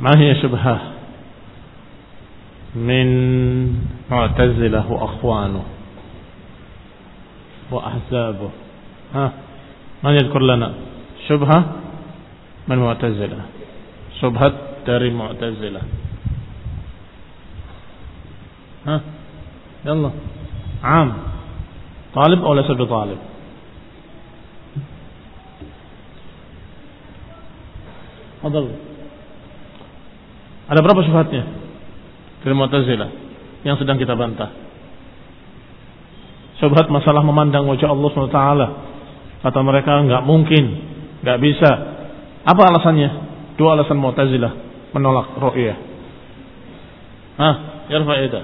ما 0.00 0.10
هي 0.18 0.42
شبهة؟ 0.42 0.80
من 2.74 3.06
معتزلة 4.10 4.92
وأخوانه 4.92 5.64
وأحزابه. 7.70 8.50
ها؟ 9.14 9.32
من 10.02 10.12
يذكر 10.12 10.42
لنا؟ 10.42 10.74
شبهة 11.28 11.72
من 12.68 12.78
معتزلة. 12.78 13.38
شبهة 14.20 14.52
dari 14.86 15.10
معتزلة. 15.12 15.82
ها؟ 18.86 19.00
يلا. 19.86 20.10
عام. 20.82 21.12
طالب 22.14 22.44
أو 22.44 22.54
ليس 22.54 22.70
بطالب؟ 22.70 23.18
تفضل. 28.42 28.68
Ada 30.64 30.80
berapa 30.80 31.00
syubhatnya? 31.04 31.44
Dari 32.44 32.54
Mu'tazilah 32.56 33.10
yang 33.64 33.76
sedang 33.80 33.96
kita 33.96 34.16
bantah. 34.16 34.52
Syubhat 36.60 36.88
masalah 36.88 37.24
memandang 37.24 37.68
wajah 37.68 37.88
Allah 37.92 38.08
SWT. 38.12 38.40
Kata 39.44 39.60
mereka 39.60 40.00
nggak 40.04 40.22
mungkin, 40.24 40.64
nggak 41.20 41.38
bisa. 41.40 41.70
Apa 42.44 42.62
alasannya? 42.72 43.10
Dua 43.60 43.76
alasan 43.76 44.00
Mu'tazilah 44.00 44.52
menolak 44.96 45.36
ru'yah. 45.36 45.78
Hah, 47.34 47.54
yarfa 47.90 48.14
ida. 48.24 48.42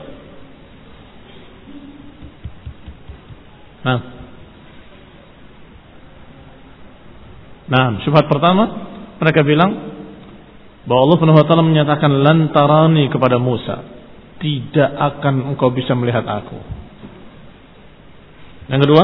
Nah. 3.81 4.01
Nah, 7.71 8.03
syubhat 8.03 8.27
pertama 8.27 8.91
mereka 9.23 9.47
bilang 9.47 9.90
bahwa 10.91 11.07
Allah 11.07 11.17
Subhanahu 11.23 11.39
wa 11.39 11.47
taala 11.47 11.63
menyatakan 11.63 12.11
lantarani 12.11 13.07
kepada 13.15 13.39
Musa, 13.39 13.79
tidak 14.43 14.91
akan 14.91 15.55
engkau 15.55 15.71
bisa 15.71 15.95
melihat 15.95 16.27
aku. 16.27 16.59
Yang 18.75 18.81
kedua? 18.91 19.03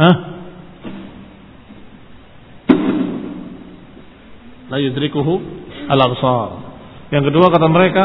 Hah? 0.00 0.14
La 4.72 4.80
yudrikuhu 4.80 5.34
al-absar. 5.92 6.48
Yang 7.12 7.28
kedua 7.28 7.52
kata 7.52 7.68
mereka 7.68 8.04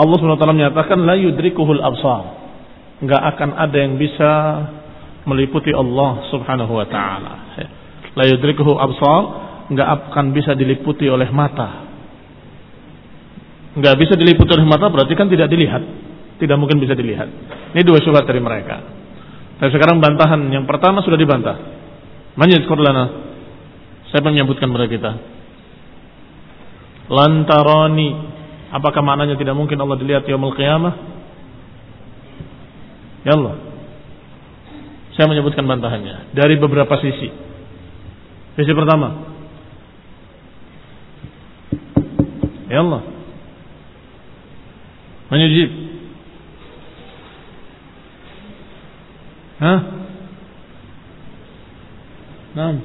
Allah 0.00 0.16
Subhanahu 0.16 0.40
wa 0.40 0.40
taala 0.40 0.56
menyatakan 0.56 0.96
la 1.04 1.12
yudrikuhu 1.12 1.76
al-absar. 1.76 2.24
Enggak 3.04 3.20
akan 3.36 3.52
ada 3.52 3.76
yang 3.76 4.00
bisa 4.00 4.32
meliputi 5.28 5.76
Allah 5.76 6.24
Subhanahu 6.32 6.72
wa 6.72 6.88
taala. 6.88 7.32
La 8.16 8.24
yudrikuhu 8.24 8.80
absar 8.80 9.47
nggak 9.68 9.88
akan 10.12 10.32
bisa 10.32 10.56
diliputi 10.56 11.06
oleh 11.08 11.28
mata. 11.28 11.88
Nggak 13.76 13.94
bisa 14.00 14.14
diliputi 14.16 14.50
oleh 14.56 14.66
mata 14.66 14.88
berarti 14.88 15.12
kan 15.12 15.28
tidak 15.28 15.52
dilihat. 15.52 15.82
Tidak 16.38 16.56
mungkin 16.56 16.80
bisa 16.80 16.94
dilihat. 16.96 17.28
Ini 17.74 17.82
dua 17.84 18.00
syubhat 18.00 18.24
dari 18.24 18.40
mereka. 18.40 18.80
Dan 19.58 19.68
sekarang 19.74 19.98
bantahan 19.98 20.38
yang 20.54 20.64
pertama 20.64 21.02
sudah 21.02 21.18
dibantah. 21.18 21.56
Manjid 22.38 22.64
lana. 22.64 23.04
Saya 24.08 24.22
menyebutkan 24.24 24.70
kepada 24.70 24.88
kita. 24.88 25.12
Lantaroni. 27.10 28.10
Apakah 28.68 29.02
maknanya 29.02 29.34
tidak 29.34 29.58
mungkin 29.58 29.80
Allah 29.80 29.98
dilihat 29.98 30.24
yaumul 30.30 30.54
qiyamah? 30.54 30.94
Ya 33.26 33.34
Allah. 33.34 33.56
Saya 35.18 35.26
menyebutkan 35.26 35.66
bantahannya 35.66 36.30
dari 36.30 36.54
beberapa 36.62 36.94
sisi. 37.02 37.26
Sisi 38.54 38.72
pertama, 38.74 39.37
Allah. 42.76 43.00
Man 45.32 45.40
yujib? 45.40 45.70
Hah? 49.58 49.80
Naam. 52.52 52.76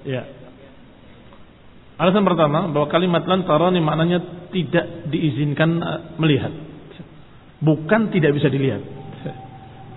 Ya. 0.00 0.26
Alasan 2.00 2.24
pertama 2.24 2.66
bahwa 2.72 2.88
kalimat 2.88 3.22
lantarani 3.28 3.78
maknanya 3.78 4.18
tidak 4.50 5.06
diizinkan 5.12 5.70
uh, 5.84 6.00
melihat 6.16 6.69
bukan 7.60 8.10
tidak 8.12 8.36
bisa 8.36 8.48
dilihat. 8.48 8.82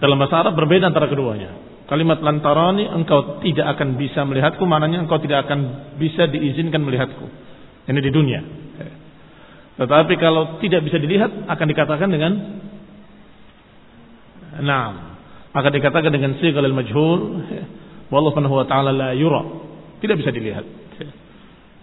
Dalam 0.04 0.20
bahasa 0.20 0.44
Arab 0.44 0.60
berbeda 0.60 0.92
antara 0.92 1.08
keduanya. 1.08 1.56
Kalimat 1.88 2.20
lantarani 2.20 2.88
engkau 2.92 3.40
tidak 3.44 3.76
akan 3.76 4.00
bisa 4.00 4.24
melihatku, 4.24 4.64
maknanya 4.68 5.04
engkau 5.04 5.20
tidak 5.20 5.48
akan 5.48 5.92
bisa 6.00 6.28
diizinkan 6.28 6.84
melihatku. 6.84 7.28
Ini 7.88 8.00
di 8.00 8.12
dunia. 8.12 8.42
Tetapi 9.74 10.14
kalau 10.22 10.60
tidak 10.64 10.86
bisa 10.86 11.00
dilihat 11.02 11.50
akan 11.50 11.66
dikatakan 11.66 12.10
dengan 12.12 12.34
Naam. 14.62 15.18
Akan 15.54 15.72
dikatakan 15.74 16.14
dengan 16.14 16.38
sigal 16.38 16.62
al-majhul 16.62 17.42
wallahu 18.14 18.54
wa 18.54 18.66
ta'ala 18.70 18.94
la 18.94 19.10
yura. 19.18 19.42
Tidak 19.98 20.14
bisa 20.14 20.30
dilihat. 20.30 20.66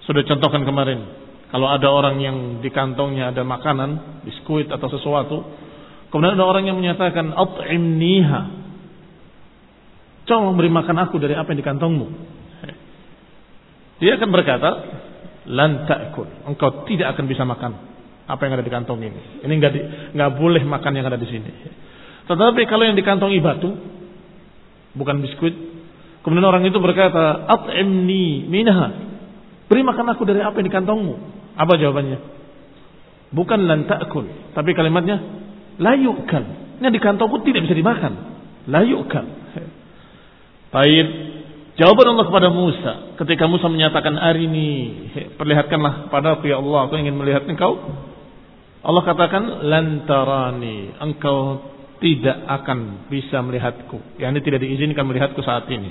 Sudah 0.07 0.23
contohkan 0.27 0.63
kemarin. 0.63 1.03
Kalau 1.51 1.67
ada 1.67 1.89
orang 1.91 2.23
yang 2.23 2.37
di 2.63 2.71
kantongnya 2.71 3.35
ada 3.35 3.43
makanan, 3.43 4.23
biskuit 4.23 4.71
atau 4.71 4.87
sesuatu, 4.87 5.37
Kemudian 6.11 6.35
ada 6.35 6.47
orang 6.47 6.67
yang 6.67 6.77
menyatakan 6.79 7.31
at'imniha. 7.31 8.41
Coba 10.27 10.55
beri 10.59 10.71
makan 10.71 10.97
aku 11.07 11.23
dari 11.23 11.39
apa 11.39 11.55
yang 11.55 11.59
di 11.63 11.67
kantongmu. 11.67 12.07
Dia 14.03 14.19
akan 14.19 14.31
berkata, 14.35 14.71
lan 15.47 15.87
ta'kul. 15.87 16.51
Engkau 16.51 16.89
tidak 16.91 17.15
akan 17.15 17.25
bisa 17.31 17.47
makan 17.47 17.73
apa 18.31 18.41
yang 18.47 18.53
ada 18.59 18.65
di 18.67 18.73
kantong 18.73 19.01
ini. 19.03 19.21
Ini 19.43 19.53
enggak 19.53 19.73
di, 19.75 19.81
enggak 20.15 20.31
boleh 20.39 20.63
makan 20.63 20.93
yang 20.99 21.07
ada 21.07 21.19
di 21.19 21.27
sini. 21.31 21.51
Tetapi 22.27 22.63
kalau 22.71 22.87
yang 22.87 22.95
dikantongi 22.95 23.43
batu, 23.43 23.71
bukan 24.95 25.19
biskuit, 25.23 25.55
kemudian 26.23 26.47
orang 26.47 26.63
itu 26.67 26.79
berkata, 26.79 27.47
at'imni 27.47 28.47
minha. 28.47 29.11
Beri 29.71 29.83
makan 29.87 30.15
aku 30.15 30.27
dari 30.27 30.43
apa 30.43 30.59
yang 30.59 30.67
di 30.67 30.75
kantongmu. 30.75 31.15
Apa 31.59 31.75
jawabannya? 31.79 32.19
Bukan 33.31 33.61
lan 33.67 33.87
ta'kul, 33.87 34.55
tapi 34.59 34.75
kalimatnya 34.75 35.40
layukan. 35.81 36.45
Ini 36.81 36.89
di 36.93 37.01
kantongku 37.01 37.41
tidak 37.43 37.65
bisa 37.67 37.75
dimakan. 37.75 38.13
Layukan. 38.69 39.25
Baik. 40.71 41.07
Jawaban 41.81 42.13
Allah 42.13 42.27
kepada 42.29 42.49
Musa 42.53 42.93
ketika 43.17 43.49
Musa 43.49 43.65
menyatakan 43.65 44.13
hari 44.21 44.45
ini 44.45 44.69
perlihatkanlah 45.41 46.13
pada 46.13 46.37
ya 46.45 46.61
Allah 46.61 46.87
aku 46.87 47.01
ingin 47.01 47.17
melihat 47.17 47.49
engkau. 47.49 47.81
Allah 48.81 49.03
katakan 49.05 49.65
lantarani 49.65 50.93
engkau 51.01 51.65
tidak 52.01 52.37
akan 52.49 53.09
bisa 53.09 53.41
melihatku. 53.41 54.21
Yang 54.21 54.31
ini 54.37 54.41
tidak 54.45 54.61
diizinkan 54.65 55.05
melihatku 55.05 55.41
saat 55.45 55.69
ini. 55.73 55.89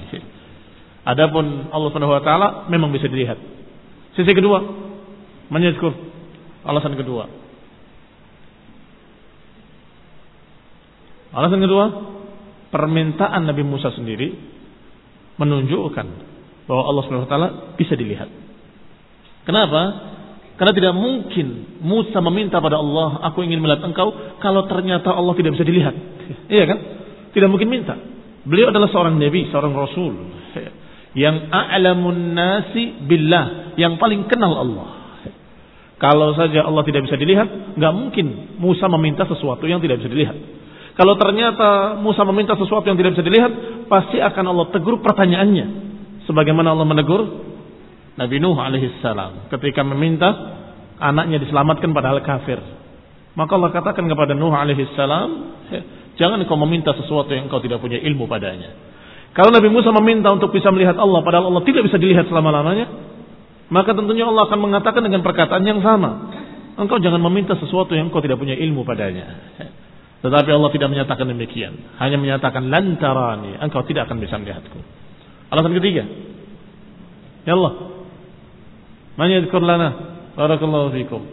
Adapun 1.06 1.70
Allah 1.74 1.90
Subhanahu 1.90 2.18
wa 2.18 2.22
taala 2.22 2.48
memang 2.70 2.94
bisa 2.94 3.10
dilihat. 3.10 3.38
Sisi 4.14 4.30
kedua, 4.34 4.62
menyebut 5.50 5.96
alasan 6.66 6.98
kedua. 6.98 7.39
Alasan 11.30 11.62
kedua, 11.62 11.86
permintaan 12.74 13.46
Nabi 13.46 13.62
Musa 13.66 13.94
sendiri 13.94 14.34
menunjukkan 15.38 16.08
bahwa 16.66 16.84
Allah 16.86 17.02
Subhanahu 17.06 17.28
wa 17.30 17.32
taala 17.32 17.50
bisa 17.78 17.94
dilihat. 17.94 18.30
Kenapa? 19.46 19.82
Karena 20.60 20.74
tidak 20.76 20.94
mungkin 20.94 21.80
Musa 21.80 22.20
meminta 22.20 22.60
pada 22.60 22.78
Allah, 22.78 23.24
aku 23.32 23.42
ingin 23.48 23.64
melihat 23.64 23.88
engkau, 23.88 24.12
kalau 24.44 24.68
ternyata 24.68 25.16
Allah 25.16 25.34
tidak 25.38 25.56
bisa 25.56 25.66
dilihat. 25.66 25.96
Iya 26.46 26.66
kan? 26.70 26.80
Tidak 27.34 27.50
mungkin 27.50 27.74
minta. 27.74 27.98
Beliau 28.46 28.70
adalah 28.70 28.86
seorang 28.94 29.18
nabi, 29.18 29.50
seorang 29.50 29.74
rasul 29.74 30.14
yang 31.18 31.50
a'lamun 31.50 32.38
nasi 32.38 33.02
billah, 33.02 33.74
yang 33.82 33.98
paling 33.98 34.30
kenal 34.30 34.54
Allah. 34.62 34.88
Kalau 36.00 36.32
saja 36.38 36.64
Allah 36.64 36.86
tidak 36.86 37.10
bisa 37.10 37.18
dilihat, 37.20 37.76
nggak 37.76 37.94
mungkin 37.98 38.56
Musa 38.62 38.88
meminta 38.88 39.26
sesuatu 39.26 39.66
yang 39.68 39.82
tidak 39.84 40.00
bisa 40.00 40.10
dilihat. 40.12 40.38
Kalau 41.00 41.16
ternyata 41.16 41.96
Musa 42.04 42.28
meminta 42.28 42.60
sesuatu 42.60 42.84
yang 42.84 43.00
tidak 43.00 43.16
bisa 43.16 43.24
dilihat, 43.24 43.52
pasti 43.88 44.20
akan 44.20 44.52
Allah 44.52 44.68
tegur 44.76 45.00
pertanyaannya. 45.00 45.88
Sebagaimana 46.28 46.76
Allah 46.76 46.84
menegur 46.84 47.24
Nabi 48.20 48.36
Nuh 48.44 48.60
alaihissalam 48.60 49.48
ketika 49.48 49.80
meminta 49.88 50.28
anaknya 51.00 51.40
diselamatkan 51.40 51.96
padahal 51.96 52.20
kafir. 52.20 52.60
Maka 53.32 53.52
Allah 53.56 53.72
katakan 53.72 54.12
kepada 54.12 54.36
Nuh 54.36 54.52
alaihissalam, 54.52 55.30
jangan 56.20 56.44
kau 56.44 56.60
meminta 56.60 56.92
sesuatu 56.92 57.32
yang 57.32 57.48
kau 57.48 57.64
tidak 57.64 57.80
punya 57.80 57.96
ilmu 58.04 58.28
padanya. 58.28 58.76
Kalau 59.32 59.56
Nabi 59.56 59.72
Musa 59.72 59.96
meminta 59.96 60.36
untuk 60.36 60.52
bisa 60.52 60.68
melihat 60.68 61.00
Allah 61.00 61.24
padahal 61.24 61.48
Allah 61.48 61.64
tidak 61.64 61.88
bisa 61.88 61.96
dilihat 61.96 62.28
selama-lamanya, 62.28 62.92
maka 63.72 63.96
tentunya 63.96 64.28
Allah 64.28 64.52
akan 64.52 64.60
mengatakan 64.68 65.00
dengan 65.00 65.24
perkataan 65.24 65.64
yang 65.64 65.80
sama. 65.80 66.28
engkau 66.76 67.00
jangan 67.00 67.24
meminta 67.24 67.56
sesuatu 67.56 67.96
yang 67.96 68.12
engkau 68.12 68.20
tidak 68.20 68.36
punya 68.36 68.60
ilmu 68.60 68.84
padanya. 68.84 69.56
Tetapi 70.20 70.50
Allah 70.52 70.72
tidak 70.76 70.90
menyatakan 70.92 71.32
demikian. 71.32 71.96
Hanya 71.96 72.20
menyatakan 72.20 72.68
lantarani. 72.68 73.56
Engkau 73.56 73.88
tidak 73.88 74.12
akan 74.12 74.20
bisa 74.20 74.36
melihatku. 74.36 74.80
Alasan 75.48 75.76
ketiga. 75.80 76.04
Ya 77.48 77.56
Allah. 77.56 77.74
Man 79.16 79.32
yadhkur 79.32 79.64
lana. 79.64 79.90
Barakallahu 80.36 80.92
fikum. 80.92 81.24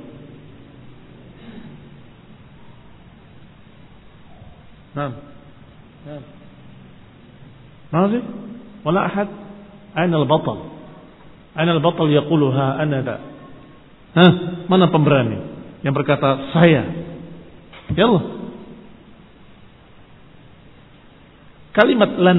Nah. 4.95 5.13
Nah. 6.07 6.23
Masih? 7.91 8.23
Wala 8.87 9.01
ahad? 9.11 9.29
Aina 9.99 10.15
al-batal? 10.23 10.59
Aina 11.59 11.75
al-batal 11.75 12.07
yaquluha 12.07 12.79
ana 12.79 12.99
da? 13.03 13.17
Hah? 14.15 14.33
Mana 14.71 14.89
pemberani 14.89 15.43
yang 15.83 15.93
berkata 15.93 16.55
saya? 16.55 16.83
Ya 17.93 18.07
Allah. 18.07 18.36
Kalimat 21.77 22.17
lan 22.17 22.39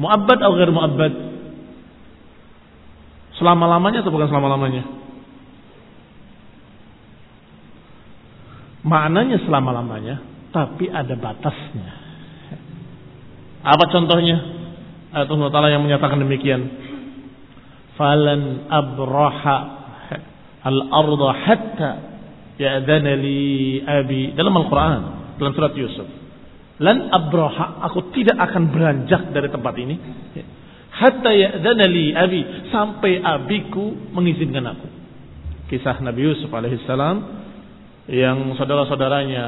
muabbad 0.00 0.38
atau 0.40 0.56
ghair 0.56 0.72
muabbad? 0.72 1.12
Selama-lamanya 3.36 4.00
atau 4.00 4.12
bukan 4.12 4.32
selama-lamanya? 4.32 4.84
Maknanya 8.82 9.38
selama-lamanya, 9.44 10.14
tapi 10.50 10.88
ada 10.88 11.14
batasnya. 11.14 11.90
Apa 13.62 13.84
contohnya? 13.94 14.36
Allah 15.12 15.52
Ta'ala 15.52 15.68
yang 15.70 15.84
menyatakan 15.84 16.18
demikian. 16.18 16.66
Falan 17.94 18.72
abraha 18.72 19.56
al-arda 20.64 21.28
hatta 21.44 21.90
ya'dana 22.56 23.12
li 23.20 23.78
abi. 23.84 24.32
Dalam 24.34 24.56
Al-Quran. 24.56 25.00
Dalam 25.36 25.52
surat 25.52 25.76
Yusuf. 25.76 26.21
Lan 26.82 27.08
abraha. 27.14 27.86
Aku 27.86 28.10
tidak 28.10 28.36
akan 28.42 28.74
beranjak 28.74 29.30
dari 29.30 29.48
tempat 29.48 29.74
ini. 29.78 29.94
Hatta 30.92 31.30
ya'dana 31.30 31.86
li 31.86 32.10
abi. 32.10 32.42
Sampai 32.74 33.22
abiku 33.22 34.10
mengizinkan 34.10 34.66
aku. 34.66 34.86
Kisah 35.70 36.02
Nabi 36.02 36.20
Yusuf 36.26 36.52
alaihissalam 36.52 37.40
yang 38.10 38.58
saudara-saudaranya 38.58 39.44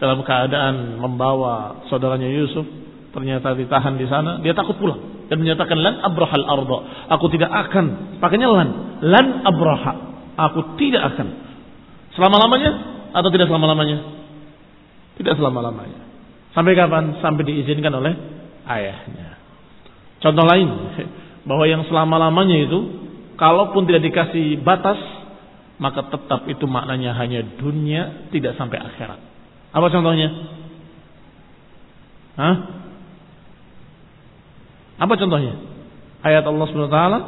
dalam 0.00 0.24
keadaan 0.24 0.96
membawa 0.96 1.86
saudaranya 1.92 2.26
Yusuf 2.26 2.64
ternyata 3.12 3.52
ditahan 3.52 3.94
di 4.00 4.08
sana, 4.08 4.40
dia 4.40 4.56
takut 4.56 4.74
pulang 4.80 5.28
dan 5.28 5.36
menyatakan 5.38 5.78
lan 5.78 6.00
abrahal 6.00 6.44
ardo. 6.48 6.78
Aku 7.12 7.28
tidak 7.30 7.52
akan. 7.52 8.18
Pakainya 8.18 8.48
lan, 8.48 9.00
lan 9.04 9.26
abraha. 9.46 9.92
Aku 10.50 10.80
tidak 10.80 11.14
akan. 11.14 11.28
Selama-lamanya 12.16 12.70
atau 13.12 13.28
tidak 13.28 13.46
selama-lamanya? 13.48 13.96
Tidak 15.20 15.32
selama-lamanya. 15.36 16.01
Sampai 16.52 16.76
kapan? 16.76 17.18
Sampai 17.24 17.48
diizinkan 17.48 17.92
oleh 17.96 18.12
ayahnya. 18.68 19.40
Contoh 20.22 20.44
lain, 20.46 20.68
bahwa 21.42 21.64
yang 21.66 21.82
selama-lamanya 21.90 22.56
itu 22.62 22.80
kalaupun 23.34 23.88
tidak 23.88 24.06
dikasih 24.06 24.62
batas, 24.62 25.00
maka 25.82 26.06
tetap 26.06 26.46
itu 26.46 26.62
maknanya 26.68 27.16
hanya 27.18 27.42
dunia, 27.58 28.30
tidak 28.30 28.54
sampai 28.54 28.78
akhirat. 28.78 29.18
Apa 29.72 29.86
contohnya? 29.90 30.28
Hah? 32.38 32.56
Apa 35.02 35.14
contohnya? 35.18 35.58
Ayat 36.22 36.46
Allah 36.46 36.66
Subhanahu 36.70 36.92
wa 36.92 36.94
taala 36.94 37.18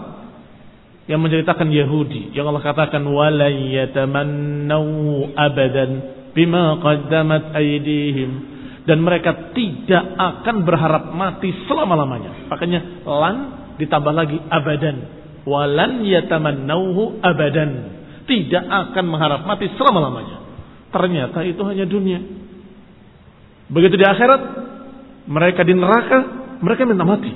yang 1.11 1.21
menceritakan 1.21 1.69
Yahudi 1.69 2.33
yang 2.33 2.49
Allah 2.49 2.65
katakan 2.65 3.05
wala 3.05 3.51
yatamannahu 3.51 5.35
abadan 5.37 5.91
bima 6.33 6.81
qaddamat 6.81 7.53
aydihim 7.53 8.54
dan 8.85 9.01
mereka 9.01 9.53
tidak 9.57 10.05
akan 10.17 10.57
berharap 10.69 11.05
mati 11.17 11.49
selama-lamanya. 11.65 12.53
Makanya 12.53 12.81
lan 13.09 13.37
ditambah 13.81 14.13
lagi 14.13 14.37
abadan. 14.37 14.97
Walan 15.49 16.05
yatamannahu 16.05 17.21
abadan. 17.25 17.71
Tidak 18.29 18.65
akan 18.65 19.05
mengharap 19.09 19.49
mati 19.49 19.73
selama-lamanya. 19.77 20.45
Ternyata 20.93 21.45
itu 21.49 21.61
hanya 21.65 21.89
dunia. 21.89 22.21
Begitu 23.73 23.97
di 23.97 24.05
akhirat, 24.05 24.43
mereka 25.33 25.65
di 25.65 25.73
neraka, 25.73 26.19
mereka 26.61 26.85
minta 26.85 27.09
mati. 27.09 27.33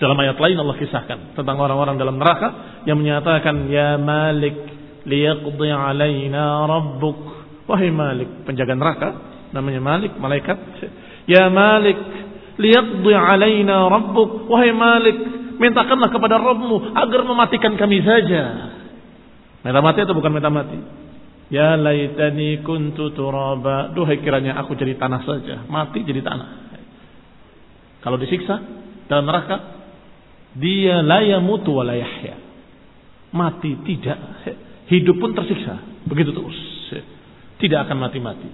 Dalam 0.00 0.16
ayat 0.16 0.38
lain 0.40 0.56
Allah 0.56 0.78
kisahkan 0.80 1.36
tentang 1.36 1.60
orang-orang 1.60 2.00
dalam 2.00 2.16
neraka 2.16 2.80
yang 2.88 2.96
menyatakan 2.96 3.68
ya 3.68 4.00
Malik 4.00 4.56
liyaqdi 5.04 5.68
alaina 5.74 6.64
rabbuk. 6.70 7.18
Wahai 7.66 7.90
Malik, 7.92 8.46
penjaga 8.48 8.74
neraka 8.78 9.29
namanya 9.50 9.80
Malik, 9.82 10.12
malaikat. 10.16 10.58
Ya 11.26 11.46
Malik 11.52 11.98
liyaqdi 12.60 13.12
alaina 13.14 13.88
rabbuk. 13.88 14.46
Wahai 14.50 14.74
Malik, 14.74 15.16
mintakanlah 15.60 16.08
kepada 16.08 16.40
Rabbmu 16.40 16.96
agar 16.96 17.20
mematikan 17.24 17.76
kami 17.76 18.00
saja. 18.00 18.42
Minta 19.60 19.80
mati 19.84 20.00
atau 20.00 20.16
bukan 20.16 20.32
minta 20.32 20.48
mati? 20.48 20.80
Ya 21.52 21.76
laitani 21.76 22.64
kuntu 22.64 23.12
turaba. 23.12 23.92
Duhai 23.92 24.22
kiranya 24.24 24.56
aku 24.62 24.72
jadi 24.78 24.96
tanah 24.96 25.20
saja. 25.26 25.56
Mati 25.68 26.00
jadi 26.06 26.22
tanah. 26.24 26.48
Kalau 28.00 28.16
disiksa 28.16 28.56
dalam 29.10 29.28
neraka, 29.28 29.56
dia 30.56 31.04
laya 31.04 31.42
mutu 31.44 31.76
wa 31.76 31.84
yahya. 31.84 32.40
Mati 33.30 33.76
tidak, 33.86 34.18
hidup 34.90 35.20
pun 35.20 35.36
tersiksa. 35.36 36.02
Begitu 36.08 36.32
terus. 36.32 36.58
Tidak 37.60 37.76
akan 37.76 37.96
mati-mati. 38.00 38.48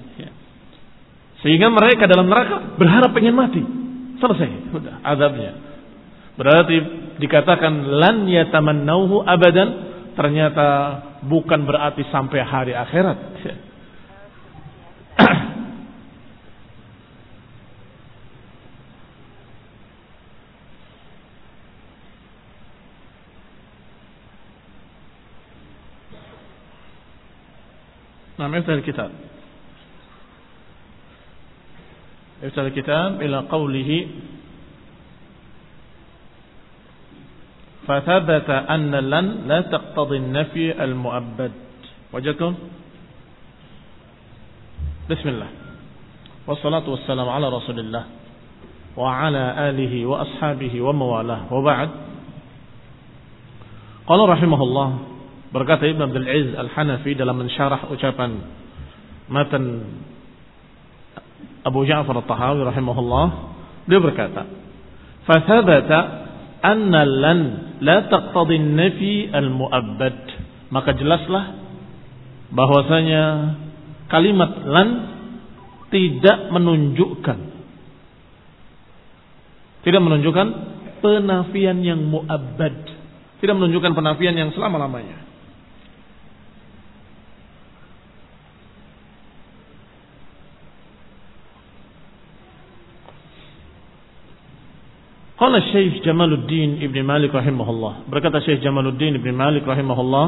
Sehingga 1.44 1.68
mereka 1.68 2.08
dalam 2.08 2.28
neraka 2.28 2.76
berharap 2.80 3.12
pengen 3.12 3.36
mati. 3.36 3.62
Selesai, 4.16 4.72
sudah 4.72 5.04
azabnya. 5.04 5.52
Berarti 6.36 6.76
dikatakan 7.20 7.72
lan 8.00 8.28
yatamannauhu 8.28 9.24
abadan 9.24 9.68
ternyata 10.16 10.68
bukan 11.28 11.68
berarti 11.68 12.04
sampai 12.08 12.40
hari 12.40 12.72
akhirat. 12.72 13.18
Namanya 28.36 28.68
dari 28.68 28.84
kitab. 28.84 29.08
افتح 32.42 32.62
الكتاب 32.62 33.22
إلى 33.22 33.38
قوله 33.48 33.90
فثبت 37.86 38.50
أن 38.50 38.90
لن 38.90 39.26
لا 39.46 39.60
تقتضي 39.60 40.16
النفي 40.16 40.84
المؤبد. 40.84 41.52
وجدتم؟ 42.12 42.54
بسم 45.10 45.28
الله. 45.28 45.50
والصلاة 46.46 46.86
والسلام 46.90 47.28
على 47.28 47.46
رسول 47.48 47.78
الله 47.80 48.04
وعلى 48.96 49.44
آله 49.70 49.94
وأصحابه 50.06 50.74
وموالاه. 50.80 51.52
وبعد. 51.52 51.90
قال 54.06 54.20
رحمه 54.28 54.62
الله 54.62 54.88
Berkata 55.56 55.86
Ibn 55.86 56.10
Abdul 56.10 56.26
Aziz 56.26 56.52
Al-Hanafi 56.58 57.14
dalam 57.14 57.38
mensyarah 57.38 57.86
ucapan 57.88 58.44
matan 59.30 59.88
Abu 61.66 61.82
Ja'far 61.82 62.14
At-Tahawi 62.22 62.62
rahimahullah, 62.62 63.26
dia 63.90 63.98
berkata, 63.98 64.46
"Fathabata 65.26 65.98
anna 66.62 67.02
lan 67.02 67.38
la 67.82 68.06
taqtadi 68.06 68.62
nafi 68.62 69.34
al-mu'abbad." 69.34 70.18
Maka 70.70 70.94
jelaslah 70.94 71.58
bahwasanya 72.54 73.24
kalimat 74.06 74.62
lan 74.62 74.88
tidak 75.90 76.54
menunjukkan 76.54 77.56
tidak 79.86 80.02
menunjukkan 80.02 80.48
penafian 80.98 81.78
yang 81.86 82.02
muabbad, 82.10 82.74
tidak 83.38 83.54
menunjukkan 83.54 83.94
penafian 83.94 84.34
yang 84.34 84.50
selama-lamanya. 84.50 85.25
Qala 95.36 95.60
Syekh 95.68 96.00
Jamaluddin 96.00 96.80
Ibn 96.80 96.96
Malik 97.04 97.28
rahimahullah. 97.28 98.08
Berkata 98.08 98.40
Syekh 98.40 98.64
Jamaluddin 98.64 99.20
Ibn 99.20 99.28
Malik 99.36 99.68
rahimahullah, 99.68 100.26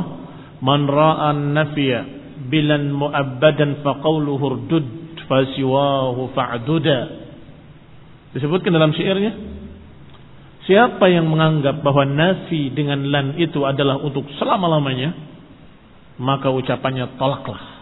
"Man 0.60 0.84
ra'a 0.84 1.32
an-nafya 1.32 2.04
bilan 2.52 2.92
mu'abbadan 2.92 3.80
fa 3.80 4.04
qawluhu 4.04 4.44
urdud 4.44 4.84
fa 5.24 5.48
siwahu 5.56 6.28
fa'duda." 6.36 6.98
Disebutkan 8.36 8.68
dalam 8.68 8.92
syairnya, 8.92 9.32
siapa 10.68 11.08
yang 11.08 11.24
menganggap 11.24 11.80
bahwa 11.80 12.04
nafi 12.04 12.68
dengan 12.76 13.08
lan 13.08 13.40
itu 13.40 13.64
adalah 13.64 13.96
untuk 14.04 14.28
selama-lamanya, 14.36 15.16
maka 16.20 16.52
ucapannya 16.52 17.16
tolaklah. 17.16 17.80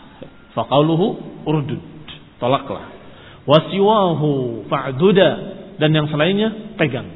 Faqauluhu 0.55 1.43
urdud, 1.43 1.83
tolaklah. 2.39 2.87
Wasiwahu 3.51 4.63
fa'duda 4.71 5.31
dan 5.83 5.91
yang 5.91 6.07
selainnya 6.07 6.77
pegang. 6.79 7.16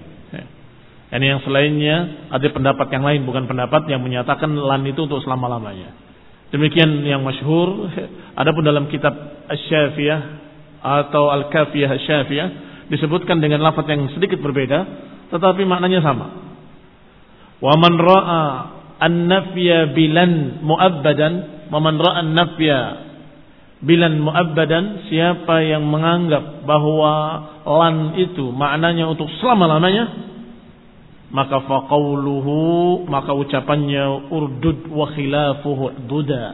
Dan 1.10 1.26
yang 1.26 1.42
selainnya 1.42 2.30
ada 2.30 2.46
pendapat 2.54 2.86
yang 2.94 3.02
lain 3.02 3.26
bukan 3.26 3.50
pendapat 3.50 3.90
yang 3.90 3.98
menyatakan 3.98 4.54
lan 4.54 4.86
itu 4.86 5.10
untuk 5.10 5.18
selama-lamanya. 5.26 5.90
Demikian 6.54 7.02
yang 7.02 7.26
masyhur. 7.26 7.90
Adapun 8.40 8.62
dalam 8.62 8.86
kitab 8.86 9.14
Asy-Syafiyah 9.50 10.20
atau 10.80 11.34
Al-Kafiyah 11.34 11.90
Asy-Syafiyah 11.98 12.48
disebutkan 12.90 13.42
dengan 13.42 13.62
lafaz 13.62 13.86
yang 13.90 14.06
sedikit 14.14 14.38
berbeda 14.38 15.10
tetapi 15.34 15.62
maknanya 15.66 16.02
sama. 16.02 16.26
Wa 17.58 17.74
man 17.78 17.94
ra'a 17.98 18.42
an-nafya 19.02 19.94
bilan 19.94 20.62
mu'abbadan 20.62 21.32
wa 21.70 21.78
man 21.78 21.98
ra'a 21.98 22.22
an-nafya 22.22 22.78
bilan 23.80 24.20
mu'abbadan 24.20 25.08
siapa 25.08 25.64
yang 25.64 25.88
menganggap 25.88 26.68
bahwa 26.68 27.14
lan 27.64 28.14
itu 28.20 28.52
maknanya 28.52 29.08
untuk 29.08 29.28
selama-lamanya 29.40 30.29
maka 31.30 31.62
faqauluhu 31.62 33.06
maka 33.06 33.30
ucapannya 33.34 34.30
urdud 34.30 34.90
wa 34.90 35.06
khilafuhu 35.14 36.06
duda. 36.10 36.44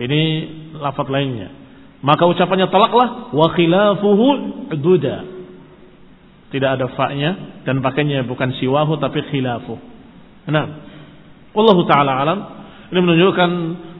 Ini 0.00 0.22
lafaz 0.78 1.08
lainnya. 1.08 1.48
Maka 2.00 2.28
ucapannya 2.28 2.68
talaklah 2.68 3.32
wa 3.32 3.46
khilafuhu 3.56 4.26
duda. 4.76 5.16
Tidak 6.50 6.70
ada 6.76 6.86
fa-nya 6.92 7.62
dan 7.64 7.80
pakainya 7.80 8.26
bukan 8.28 8.52
siwahu 8.60 9.00
tapi 9.00 9.24
khilafu. 9.32 9.80
Nah 10.52 10.64
Allah 11.56 11.78
taala 11.88 12.12
alam. 12.20 12.38
Ini 12.90 12.98
menunjukkan 12.98 13.50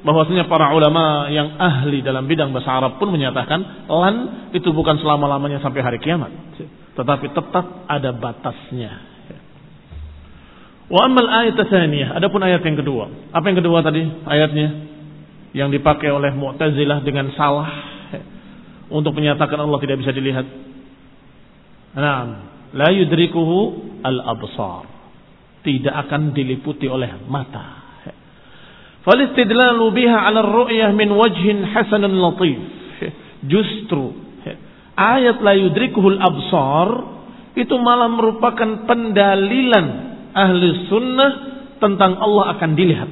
bahwasanya 0.02 0.50
para 0.50 0.74
ulama 0.74 1.30
yang 1.30 1.54
ahli 1.60 2.02
dalam 2.02 2.26
bidang 2.26 2.50
bahasa 2.50 2.74
Arab 2.74 2.98
pun 2.98 3.12
menyatakan 3.12 3.86
lan 3.86 4.14
itu 4.50 4.72
bukan 4.74 4.98
selama-lamanya 4.98 5.62
sampai 5.62 5.78
hari 5.78 6.02
kiamat 6.02 6.32
tetapi 6.94 7.26
tetap 7.30 7.86
ada 7.86 8.10
batasnya. 8.14 8.92
Wa 10.90 11.06
amal 11.06 11.26
ayat 11.30 11.54
adapun 12.18 12.42
ayat 12.42 12.66
yang 12.66 12.78
kedua. 12.82 13.30
Apa 13.30 13.46
yang 13.46 13.62
kedua 13.62 13.78
tadi 13.78 14.02
ayatnya? 14.26 14.68
Yang 15.54 15.78
dipakai 15.78 16.10
oleh 16.10 16.34
Mu'tazilah 16.34 17.02
dengan 17.06 17.30
salah 17.38 17.70
untuk 18.90 19.14
menyatakan 19.14 19.58
Allah 19.58 19.78
tidak 19.78 20.02
bisa 20.02 20.10
dilihat. 20.10 20.46
Nah, 21.94 22.22
la 22.74 22.90
yudrikuhu 22.90 23.58
al-absar. 24.02 24.90
Tidak 25.62 25.94
akan 25.94 26.34
diliputi 26.34 26.90
oleh 26.90 27.22
mata. 27.30 27.80
Falistidlalu 29.06 29.86
biha 29.94 30.18
'ala 30.26 30.42
ar-ru'yah 30.42 30.90
min 30.92 31.08
wajhin 31.14 31.64
hasanan 31.70 32.18
latif. 32.18 32.58
Justru 33.46 34.29
ayat 35.00 35.40
la 35.40 35.56
yudrikuhul 35.56 36.20
absar 36.20 36.88
itu 37.56 37.74
malah 37.80 38.12
merupakan 38.12 38.84
pendalilan 38.84 39.86
ahli 40.36 40.86
sunnah 40.92 41.30
tentang 41.80 42.20
Allah 42.20 42.54
akan 42.56 42.70
dilihat. 42.76 43.10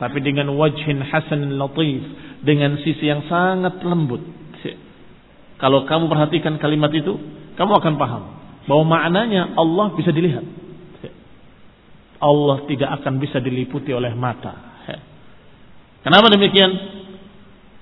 Tapi 0.00 0.18
dengan 0.24 0.50
wajhin 0.56 1.04
hasan 1.04 1.54
latif, 1.54 2.02
dengan 2.42 2.80
sisi 2.82 3.06
yang 3.06 3.22
sangat 3.28 3.78
lembut. 3.84 4.24
Kalau 5.60 5.86
kamu 5.86 6.10
perhatikan 6.10 6.58
kalimat 6.58 6.90
itu, 6.90 7.14
kamu 7.54 7.72
akan 7.78 7.94
paham 7.94 8.22
bahwa 8.66 8.84
maknanya 8.98 9.54
Allah 9.54 9.94
bisa 9.94 10.10
dilihat. 10.10 10.42
Allah 12.18 12.64
tidak 12.66 12.90
akan 13.00 13.20
bisa 13.20 13.38
diliputi 13.38 13.92
oleh 13.92 14.16
mata. 14.16 14.74
Kenapa 16.04 16.28
demikian? 16.28 16.72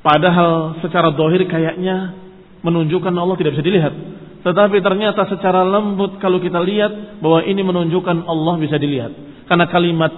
Padahal 0.02 0.78
secara 0.82 1.14
dohir 1.14 1.46
kayaknya 1.46 2.14
menunjukkan 2.62 3.14
Allah 3.14 3.36
tidak 3.38 3.58
bisa 3.58 3.66
dilihat. 3.66 3.94
Tetapi 4.42 4.82
ternyata 4.82 5.26
secara 5.30 5.62
lembut 5.62 6.18
kalau 6.18 6.42
kita 6.42 6.58
lihat 6.58 7.22
bahwa 7.22 7.46
ini 7.46 7.62
menunjukkan 7.62 8.26
Allah 8.26 8.54
bisa 8.58 8.78
dilihat. 8.78 9.12
Karena 9.46 9.70
kalimat 9.70 10.12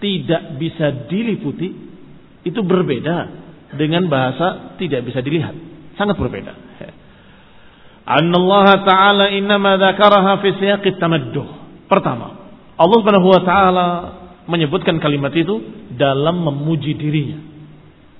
tidak 0.00 0.60
bisa 0.60 1.08
diliputi 1.08 1.68
itu 2.44 2.60
berbeda 2.60 3.16
dengan 3.76 4.08
bahasa 4.08 4.76
tidak 4.80 5.04
bisa 5.04 5.20
dilihat. 5.20 5.54
Sangat 5.96 6.16
berbeda. 6.16 6.68
Allah 8.08 8.68
Ta'ala 8.88 9.26
innama 9.36 9.76
dzakaraha 9.76 10.40
fi 10.40 10.48
siyaqit 10.56 10.96
tamadduh. 10.96 11.44
Pertama, 11.92 12.48
Allah 12.80 12.96
Subhanahu 13.04 13.28
wa 13.28 13.40
taala 13.44 13.86
menyebutkan 14.48 14.96
kalimat 14.96 15.34
itu 15.36 15.60
dalam 15.92 16.40
memuji 16.40 16.96
dirinya. 16.96 17.36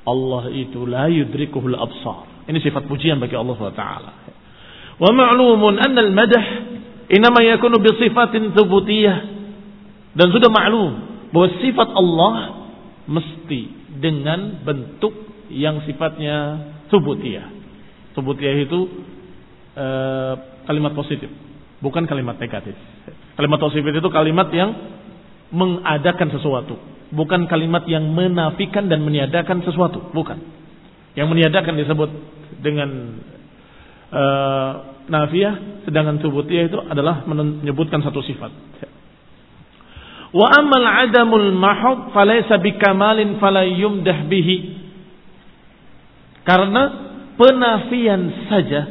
Allah 0.04 0.52
itu 0.52 0.84
la 0.84 1.08
yudrikuhul 1.08 1.76
absar. 1.76 2.27
Ini 2.48 2.58
sifat 2.64 2.88
pujian 2.88 3.20
bagi 3.20 3.36
Allah 3.36 3.52
SWT. 3.52 3.84
Wa 4.98 5.10
ma'lumun 5.12 5.76
anna 5.76 6.00
al-madah 6.00 6.44
inama 7.12 7.44
yakunu 7.44 7.76
bi 7.76 7.92
sifatin 8.00 8.56
thubutiyah. 8.56 9.18
Dan 10.16 10.32
sudah 10.32 10.48
maklum 10.48 10.92
bahwa 11.30 11.48
sifat 11.60 11.88
Allah 11.92 12.34
mesti 13.04 13.60
dengan 14.00 14.64
bentuk 14.64 15.12
yang 15.52 15.84
sifatnya 15.84 16.66
thubutiyah. 16.88 17.52
Thubutiyah 18.16 18.56
itu 18.64 18.80
e, 19.76 19.86
kalimat 20.64 20.92
positif, 20.96 21.28
bukan 21.84 22.08
kalimat 22.08 22.40
negatif. 22.40 22.74
Kalimat 23.36 23.60
positif 23.60 23.84
itu 23.84 24.08
kalimat 24.10 24.48
yang 24.50 24.72
mengadakan 25.52 26.28
sesuatu, 26.32 26.74
bukan 27.12 27.48
kalimat 27.48 27.84
yang 27.88 28.08
menafikan 28.12 28.90
dan 28.90 29.04
meniadakan 29.04 29.64
sesuatu, 29.64 30.12
bukan. 30.12 30.36
Yang 31.16 31.28
meniadakan 31.32 31.74
disebut 31.80 32.10
dengan 32.60 32.90
uh, 34.12 34.72
nafiyah 35.08 35.84
sedangkan 35.88 36.20
subutiyah 36.20 36.68
itu 36.68 36.78
adalah 36.84 37.24
menyebutkan 37.24 38.04
satu 38.04 38.20
sifat. 38.20 38.52
Wa 40.28 40.46
amal 40.60 40.84
adamul 40.84 41.56
mahud 41.56 42.12
falaysa 42.12 42.60
bikamalin 42.60 43.40
fala 43.40 43.64
yumdah 43.64 44.28
bihi. 44.28 44.76
Karena 46.44 46.82
penafian 47.36 48.48
saja 48.48 48.82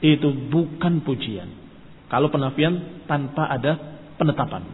itu 0.00 0.28
bukan 0.48 1.04
pujian. 1.04 1.48
Kalau 2.08 2.32
penafian 2.32 3.04
tanpa 3.04 3.48
ada 3.52 3.76
penetapan. 4.16 4.64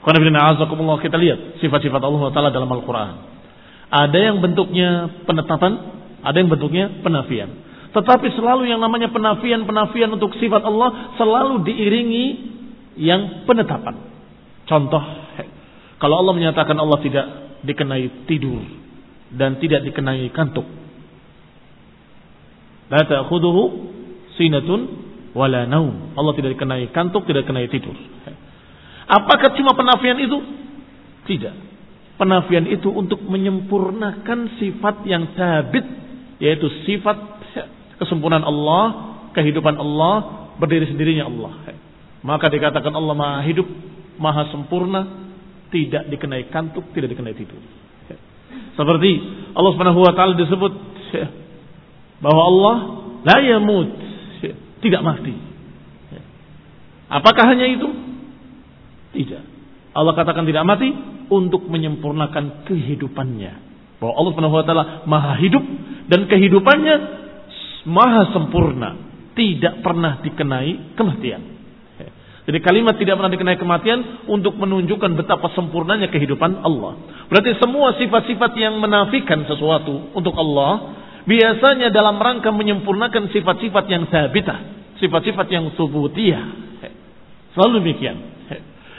Kita 0.00 1.16
lihat 1.20 1.60
sifat-sifat 1.60 2.00
Allah 2.00 2.22
Taala 2.32 2.48
dalam 2.52 2.68
Al-Quran. 2.68 3.12
Ada 3.90 4.18
yang 4.30 4.40
bentuknya 4.40 5.10
penetapan, 5.26 5.99
ada 6.20 6.36
yang 6.36 6.50
bentuknya 6.52 7.00
penafian. 7.00 7.50
Tetapi 7.90 8.26
selalu 8.38 8.70
yang 8.70 8.78
namanya 8.78 9.10
penafian-penafian 9.10 10.14
untuk 10.14 10.30
sifat 10.38 10.62
Allah 10.62 11.18
selalu 11.18 11.66
diiringi 11.66 12.24
yang 13.02 13.44
penetapan. 13.48 13.98
Contoh, 14.68 15.02
kalau 15.98 16.22
Allah 16.22 16.34
menyatakan 16.38 16.78
Allah 16.78 16.98
tidak 17.02 17.26
dikenai 17.66 18.30
tidur 18.30 18.62
dan 19.34 19.58
tidak 19.58 19.82
dikenai 19.82 20.30
kantuk. 20.30 20.66
La 22.90 23.02
ta'khuduhu 23.02 23.62
sinatun 24.38 24.80
wala 25.34 25.66
naum. 25.66 26.14
Allah 26.14 26.32
tidak 26.38 26.54
dikenai 26.58 26.94
kantuk, 26.94 27.26
tidak 27.26 27.46
dikenai 27.46 27.66
tidur. 27.70 27.94
Apakah 29.10 29.50
cuma 29.58 29.74
penafian 29.74 30.18
itu? 30.22 30.38
Tidak. 31.26 31.54
Penafian 32.18 32.70
itu 32.70 32.86
untuk 32.90 33.18
menyempurnakan 33.26 34.60
sifat 34.62 35.02
yang 35.08 35.34
sabit 35.34 35.82
yaitu 36.40 36.66
sifat 36.88 37.16
kesempurnaan 38.00 38.42
Allah, 38.42 38.84
kehidupan 39.36 39.76
Allah, 39.76 40.48
berdiri 40.56 40.88
sendirinya 40.88 41.28
Allah. 41.28 41.52
Maka 42.24 42.48
dikatakan 42.48 42.92
Allah 42.96 43.14
Maha 43.16 43.44
hidup, 43.44 43.68
Maha 44.16 44.48
sempurna, 44.48 45.28
tidak 45.68 46.08
dikenai 46.08 46.48
kantuk, 46.48 46.88
tidak 46.96 47.12
dikenai 47.12 47.36
tidur. 47.36 47.60
Seperti 48.74 49.10
Allah 49.52 49.70
Subhanahu 49.76 50.00
wa 50.00 50.12
taala 50.16 50.34
disebut 50.40 50.72
bahwa 52.24 52.42
Allah 52.48 52.76
la 53.24 53.36
yamut, 53.44 53.92
tidak 54.80 55.00
mati. 55.04 55.36
Apakah 57.10 57.44
hanya 57.52 57.66
itu? 57.68 57.88
Tidak. 59.10 59.42
Allah 59.90 60.14
katakan 60.14 60.46
tidak 60.46 60.62
mati 60.62 60.88
untuk 61.28 61.66
menyempurnakan 61.66 62.64
kehidupannya. 62.64 63.52
Bahwa 63.98 64.12
Allah 64.16 64.30
Subhanahu 64.32 64.56
wa 64.56 64.64
taala 64.64 64.84
Maha 65.04 65.36
hidup 65.42 65.64
dan 66.10 66.26
kehidupannya 66.26 66.96
maha 67.86 68.34
sempurna, 68.34 68.98
tidak 69.38 69.78
pernah 69.80 70.18
dikenai 70.20 70.98
kematian. 70.98 71.62
Jadi 72.40 72.58
kalimat 72.66 72.98
tidak 72.98 73.14
pernah 73.14 73.30
dikenai 73.30 73.58
kematian 73.62 74.26
untuk 74.26 74.58
menunjukkan 74.58 75.14
betapa 75.14 75.54
sempurnanya 75.54 76.10
kehidupan 76.10 76.66
Allah. 76.66 76.98
Berarti 77.30 77.54
semua 77.62 77.94
sifat-sifat 77.94 78.58
yang 78.58 78.74
menafikan 78.82 79.46
sesuatu 79.46 80.10
untuk 80.18 80.34
Allah 80.34 80.98
biasanya 81.30 81.94
dalam 81.94 82.18
rangka 82.18 82.50
menyempurnakan 82.50 83.30
sifat-sifat 83.30 83.84
yang 83.86 84.02
sabitah, 84.10 84.58
sifat-sifat 84.98 85.46
yang 85.46 85.70
subutiyah. 85.78 86.44
Selalu 87.54 87.86
demikian. 87.86 88.16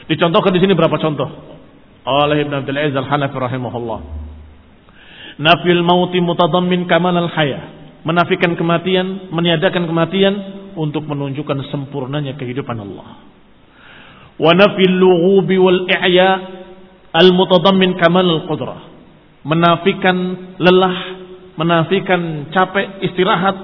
Dicontohkan 0.08 0.56
di 0.56 0.60
sini 0.64 0.72
berapa 0.72 0.96
contoh? 0.96 1.52
oleh 2.02 2.42
Ibn 2.46 2.66
Abdul 2.66 2.78
Aziz 2.82 2.98
Al-Hanafi 2.98 3.38
rahimahullah. 3.38 4.00
Nafil 5.42 5.82
mauti 5.82 6.22
mutadammin 6.22 6.86
kamal 6.86 7.18
al-haya. 7.18 7.82
Menafikan 8.06 8.54
kematian, 8.54 9.34
meniadakan 9.34 9.90
kematian 9.90 10.34
untuk 10.78 11.10
menunjukkan 11.10 11.66
sempurnanya 11.74 12.38
kehidupan 12.38 12.78
Allah. 12.78 13.26
Wa 14.38 14.54
nafil 14.54 14.96
lughubi 15.02 15.58
wal 15.58 15.90
i'ya 15.90 16.30
al-mutadammin 17.10 17.98
kamal 17.98 18.22
al-qudrah. 18.26 18.94
Menafikan 19.42 20.18
lelah, 20.62 20.98
menafikan 21.58 22.54
capek, 22.54 23.02
istirahat. 23.10 23.58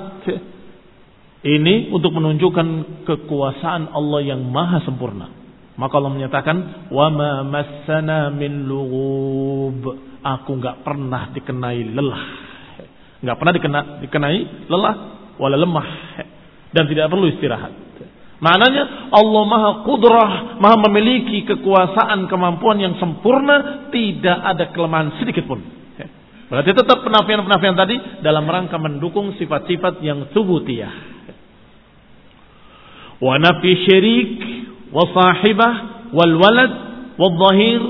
Ini 1.46 1.94
untuk 1.94 2.18
menunjukkan 2.18 2.68
kekuasaan 3.06 3.94
Allah 3.94 4.22
yang 4.26 4.42
maha 4.50 4.82
sempurna. 4.82 5.37
Maka 5.78 5.94
Allah 6.02 6.14
menyatakan, 6.14 6.58
"Wa 6.90 7.08
ma 7.14 7.46
massana 7.46 8.34
min 8.34 8.66
lughub." 8.66 9.86
Aku 10.26 10.58
enggak 10.58 10.82
pernah 10.82 11.30
dikenai 11.32 11.94
lelah. 11.94 12.24
Enggak 13.22 13.38
pernah 13.38 13.54
dikena, 13.54 13.80
dikenai 14.02 14.40
lelah 14.68 14.96
wala 15.38 15.56
lemah 15.56 15.88
dan 16.74 16.84
tidak 16.90 17.08
perlu 17.14 17.30
istirahat. 17.30 17.74
Maknanya 18.38 19.10
Allah 19.10 19.44
Maha 19.50 19.72
Kudrah, 19.82 20.62
Maha 20.62 20.78
memiliki 20.90 21.42
kekuasaan, 21.50 22.30
kemampuan 22.30 22.78
yang 22.78 22.94
sempurna, 23.02 23.90
tidak 23.90 24.38
ada 24.38 24.70
kelemahan 24.70 25.18
sedikit 25.18 25.50
pun. 25.50 25.58
Berarti 26.48 26.72
tetap 26.72 27.04
penafian-penafian 27.04 27.76
tadi 27.76 27.96
dalam 28.22 28.46
rangka 28.48 28.78
mendukung 28.80 29.36
sifat-sifat 29.36 30.00
yang 30.06 30.30
subutiyah. 30.32 30.94
Wa 33.18 33.36
nafi 33.42 33.72
syirik 33.84 34.32
وصاحبه 34.94 35.72
والولد 36.14 36.72
والظهير 37.20 37.82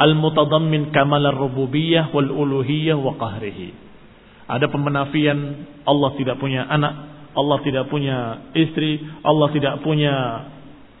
المتضمن 0.00 0.82
كمال 0.92 1.24
الربوبية 1.26 2.02
والألوهية 2.14 2.94
وقهره. 2.94 3.60
Ada 4.52 4.66
pemenafian 4.68 5.38
Allah 5.88 6.10
tidak 6.18 6.36
punya 6.42 6.66
anak, 6.68 6.94
Allah 7.32 7.58
tidak 7.64 7.88
punya 7.88 8.50
istri, 8.52 9.00
Allah 9.24 9.48
tidak 9.54 9.80
punya 9.80 10.44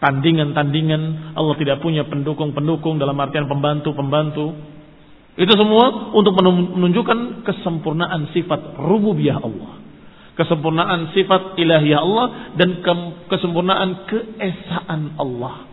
tandingan-tandingan, 0.00 1.36
Allah 1.36 1.54
tidak 1.60 1.84
punya 1.84 2.08
pendukung-pendukung 2.08 2.96
dalam 2.96 3.18
artian 3.20 3.46
pembantu-pembantu. 3.46 4.56
Itu 5.36 5.52
semua 5.56 6.12
untuk 6.12 6.36
menunjukkan 6.40 7.44
kesempurnaan 7.44 8.32
sifat 8.32 8.76
rububiyah 8.80 9.40
Allah 9.40 9.80
kesempurnaan 10.36 11.12
sifat 11.12 11.60
ilahiyah 11.60 12.00
Allah 12.00 12.26
dan 12.56 12.80
ke 12.80 12.92
kesempurnaan 13.28 14.08
keesaan 14.08 15.16
Allah. 15.20 15.68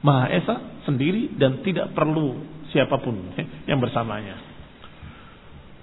Maha 0.00 0.32
Esa 0.32 0.56
sendiri 0.88 1.36
dan 1.36 1.60
tidak 1.60 1.92
perlu 1.92 2.40
siapa 2.72 2.96
pun 3.02 3.34
yang 3.68 3.82
bersamanya. 3.82 4.50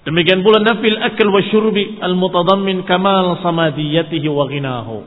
Demikian 0.07 0.39
pula 0.39 0.63
nafil 0.63 0.97
akal 1.03 1.27
wa 1.27 1.41
syurbi 1.51 1.99
al-mutadammin 1.99 2.87
kamal 2.87 3.43
samadiyatihi 3.43 4.27
wa 4.31 4.47
ghinahu. 4.47 4.97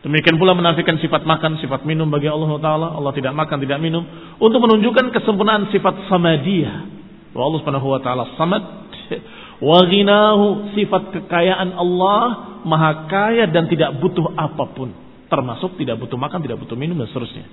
Demikian 0.00 0.40
pula 0.40 0.56
menafikan 0.56 0.96
sifat 0.96 1.28
makan, 1.28 1.60
sifat 1.60 1.84
minum 1.84 2.08
bagi 2.08 2.30
Allah 2.30 2.56
Taala. 2.62 2.88
Allah 2.96 3.12
tidak 3.12 3.36
makan, 3.36 3.60
tidak 3.60 3.82
minum. 3.84 4.00
Untuk 4.40 4.64
menunjukkan 4.64 5.12
kesempurnaan 5.12 5.68
sifat 5.68 6.08
samadiyah. 6.08 6.76
Wa 7.36 7.42
Allah 7.44 7.58
Subhanahu 7.60 7.88
Wa 7.90 8.00
Taala 8.00 8.24
samad 8.40 8.62
Waginahu 9.60 10.72
sifat 10.72 11.12
kekayaan 11.12 11.76
Allah 11.76 12.22
maha 12.64 13.04
kaya 13.12 13.44
dan 13.44 13.68
tidak 13.68 14.00
butuh 14.00 14.32
apa 14.32 14.64
pun. 14.72 14.88
Termasuk 15.28 15.76
tidak 15.76 16.00
butuh 16.00 16.16
makan, 16.16 16.40
tidak 16.42 16.58
butuh 16.64 16.74
minum 16.74 16.96
dan 16.96 17.06
seterusnya. 17.12 17.44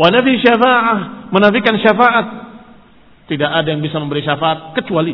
Wa 0.00 0.08
nabi 0.14 0.38
syafa'ah. 0.38 1.30
Menafikan 1.34 1.74
syafaat. 1.82 2.26
Tidak 3.26 3.50
ada 3.50 3.66
yang 3.66 3.82
bisa 3.82 3.98
memberi 3.98 4.22
syafaat 4.22 4.78
kecuali 4.78 5.10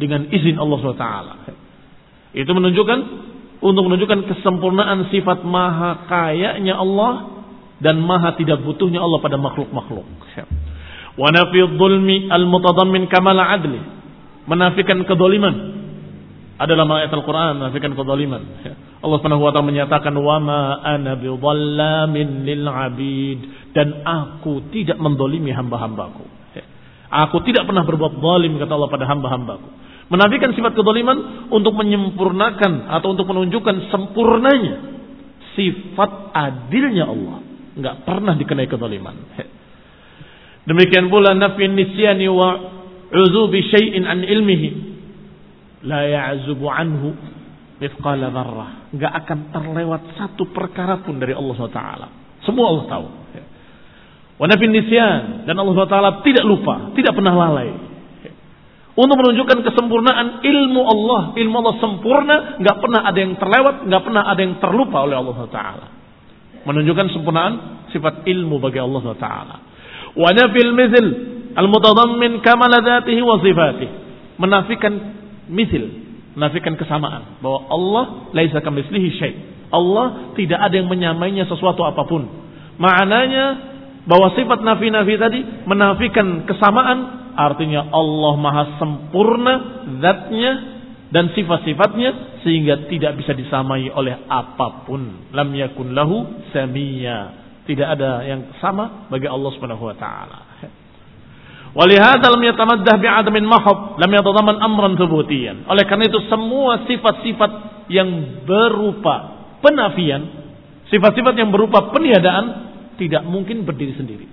dengan 0.00 0.32
izin 0.32 0.56
Allah 0.56 0.76
SWT. 0.80 1.08
Itu 2.32 2.48
menunjukkan 2.56 2.98
untuk 3.60 3.82
menunjukkan 3.92 4.32
kesempurnaan 4.32 5.12
sifat 5.12 5.44
maha 5.44 6.08
kayanya 6.08 6.80
Allah 6.80 7.44
dan 7.84 8.00
maha 8.00 8.32
tidak 8.40 8.64
butuhnya 8.64 9.04
Allah 9.04 9.20
pada 9.20 9.36
makhluk-makhluk. 9.36 10.08
Wa 11.20 11.28
nafi 11.28 11.60
dhulmi 11.76 12.32
al-mutadammin 12.32 13.04
kamal 13.12 13.36
adli 13.36 13.91
menafikan 14.46 15.02
kedoliman. 15.06 15.82
Ada 16.58 16.78
dalam 16.78 16.90
ayat 16.94 17.10
Al-Quran 17.10 17.58
menafikan 17.58 17.92
kedoliman. 17.96 18.42
Allah 19.02 19.16
Subhanahu 19.18 19.42
wa 19.42 19.62
menyatakan 19.66 20.14
wa 20.14 20.38
ma 20.38 20.78
ana 20.78 21.18
lil 21.18 22.64
abid 22.70 23.38
dan 23.74 24.06
aku 24.06 24.70
tidak 24.70 25.00
mendolimi 25.02 25.50
hamba-hambaku. 25.50 26.22
Aku 27.12 27.44
tidak 27.44 27.68
pernah 27.68 27.84
berbuat 27.84 28.24
zalim 28.24 28.56
kata 28.56 28.72
Allah 28.72 28.88
pada 28.88 29.04
hamba-hambaku. 29.04 29.68
Menafikan 30.08 30.56
sifat 30.56 30.72
kedoliman 30.72 31.48
untuk 31.52 31.76
menyempurnakan 31.76 32.88
atau 32.88 33.16
untuk 33.16 33.28
menunjukkan 33.28 33.92
sempurnanya 33.92 34.76
sifat 35.52 36.32
adilnya 36.32 37.04
Allah. 37.08 37.44
Enggak 37.76 37.96
pernah 38.04 38.36
dikenai 38.36 38.68
kedoliman. 38.68 39.16
Demikian 40.68 41.10
pula 41.10 41.34
nafi 41.36 41.68
nisyani 41.68 42.28
wa 42.32 42.48
uzubi 43.12 43.60
syai'in 43.68 44.08
an 44.08 44.24
ilmihi 44.24 44.68
la 45.84 46.00
ya'zubu 46.08 46.66
anhu 46.68 47.12
mithqala 47.82 48.30
dzarrah. 48.32 48.70
Enggak 48.94 49.12
akan 49.24 49.38
terlewat 49.50 50.02
satu 50.16 50.48
perkara 50.54 51.02
pun 51.02 51.18
dari 51.18 51.34
Allah 51.34 51.54
SWT. 51.58 51.80
Semua 52.46 52.66
Allah 52.70 52.86
tahu. 52.88 53.06
Wa 54.38 54.46
nafin 54.50 54.74
nisyan 54.74 55.46
dan 55.46 55.54
Allah 55.54 55.74
SWT 55.74 56.26
tidak 56.26 56.44
lupa, 56.46 56.94
tidak 56.98 57.12
pernah 57.14 57.34
lalai. 57.34 57.70
Untuk 58.92 59.16
menunjukkan 59.16 59.64
kesempurnaan 59.64 60.44
ilmu 60.44 60.82
Allah, 60.84 61.22
ilmu 61.32 61.56
Allah 61.64 61.76
sempurna, 61.80 62.36
nggak 62.60 62.76
pernah 62.76 63.00
ada 63.08 63.18
yang 63.24 63.32
terlewat, 63.40 63.88
nggak 63.88 64.02
pernah 64.04 64.22
ada 64.28 64.40
yang 64.44 64.54
terlupa 64.60 64.98
oleh 65.08 65.16
Allah 65.16 65.38
Taala. 65.48 65.86
Menunjukkan 66.68 67.06
sempurnaan 67.16 67.54
sifat 67.88 68.28
ilmu 68.28 68.60
bagi 68.60 68.76
Allah 68.84 69.04
Taala. 69.16 69.56
Wa 70.12 70.28
nafil 70.36 70.72
mithl 70.76 71.06
Al-mutadammin 71.52 72.40
kamala 72.40 72.80
dzatihi 72.80 73.20
wa 73.20 73.36
sifatih. 73.40 73.88
Menafikan 74.40 74.92
misil, 75.52 75.84
menafikan 76.32 76.74
kesamaan 76.80 77.38
bahwa 77.44 77.60
Allah 77.68 78.04
laisa 78.32 78.58
kamitslihi 78.64 79.08
syai. 79.20 79.34
Allah 79.72 80.36
tidak 80.36 80.60
ada 80.60 80.74
yang 80.76 80.88
menyamainya 80.88 81.48
sesuatu 81.48 81.84
apa 81.84 82.04
pun. 82.04 82.28
Maknanya 82.76 83.72
bahwa 84.04 84.34
sifat 84.36 84.60
nafi-nafi 84.60 85.14
tadi 85.16 85.40
menafikan 85.64 86.44
kesamaan 86.44 87.32
artinya 87.38 87.88
Allah 87.88 88.34
maha 88.36 88.64
sempurna 88.76 89.52
zatnya 90.02 90.52
dan 91.12 91.28
sifat-sifatnya 91.36 92.40
sehingga 92.40 92.88
tidak 92.88 93.20
bisa 93.20 93.36
disamai 93.36 93.92
oleh 93.92 94.16
apa 94.28 94.88
pun. 94.88 95.32
Lam 95.32 95.48
yakun 95.52 95.92
lahu 95.92 96.48
samia. 96.52 97.40
Tidak 97.62 97.86
ada 97.86 98.26
yang 98.26 98.58
sama 98.58 99.06
bagi 99.06 99.30
Allah 99.30 99.50
Subhanahu 99.54 99.86
wa 99.86 99.94
taala. 99.94 100.51
Walihada 101.72 102.28
lam 102.28 102.42
yatamaddah 102.44 103.00
bi'adamin 103.00 103.48
mahab, 103.48 103.96
lam 103.96 104.10
yatadaman 104.12 104.60
amran 104.60 104.92
thubutiyan. 105.00 105.64
Oleh 105.64 105.88
karena 105.88 106.04
itu 106.04 106.20
semua 106.28 106.84
sifat-sifat 106.84 107.50
yang 107.88 108.08
berupa 108.44 109.48
penafian, 109.64 110.20
sifat-sifat 110.92 111.32
yang 111.32 111.48
berupa 111.48 111.88
peniadaan 111.88 112.44
tidak 113.00 113.24
mungkin 113.24 113.64
berdiri 113.64 113.96
sendiri. 113.96 114.28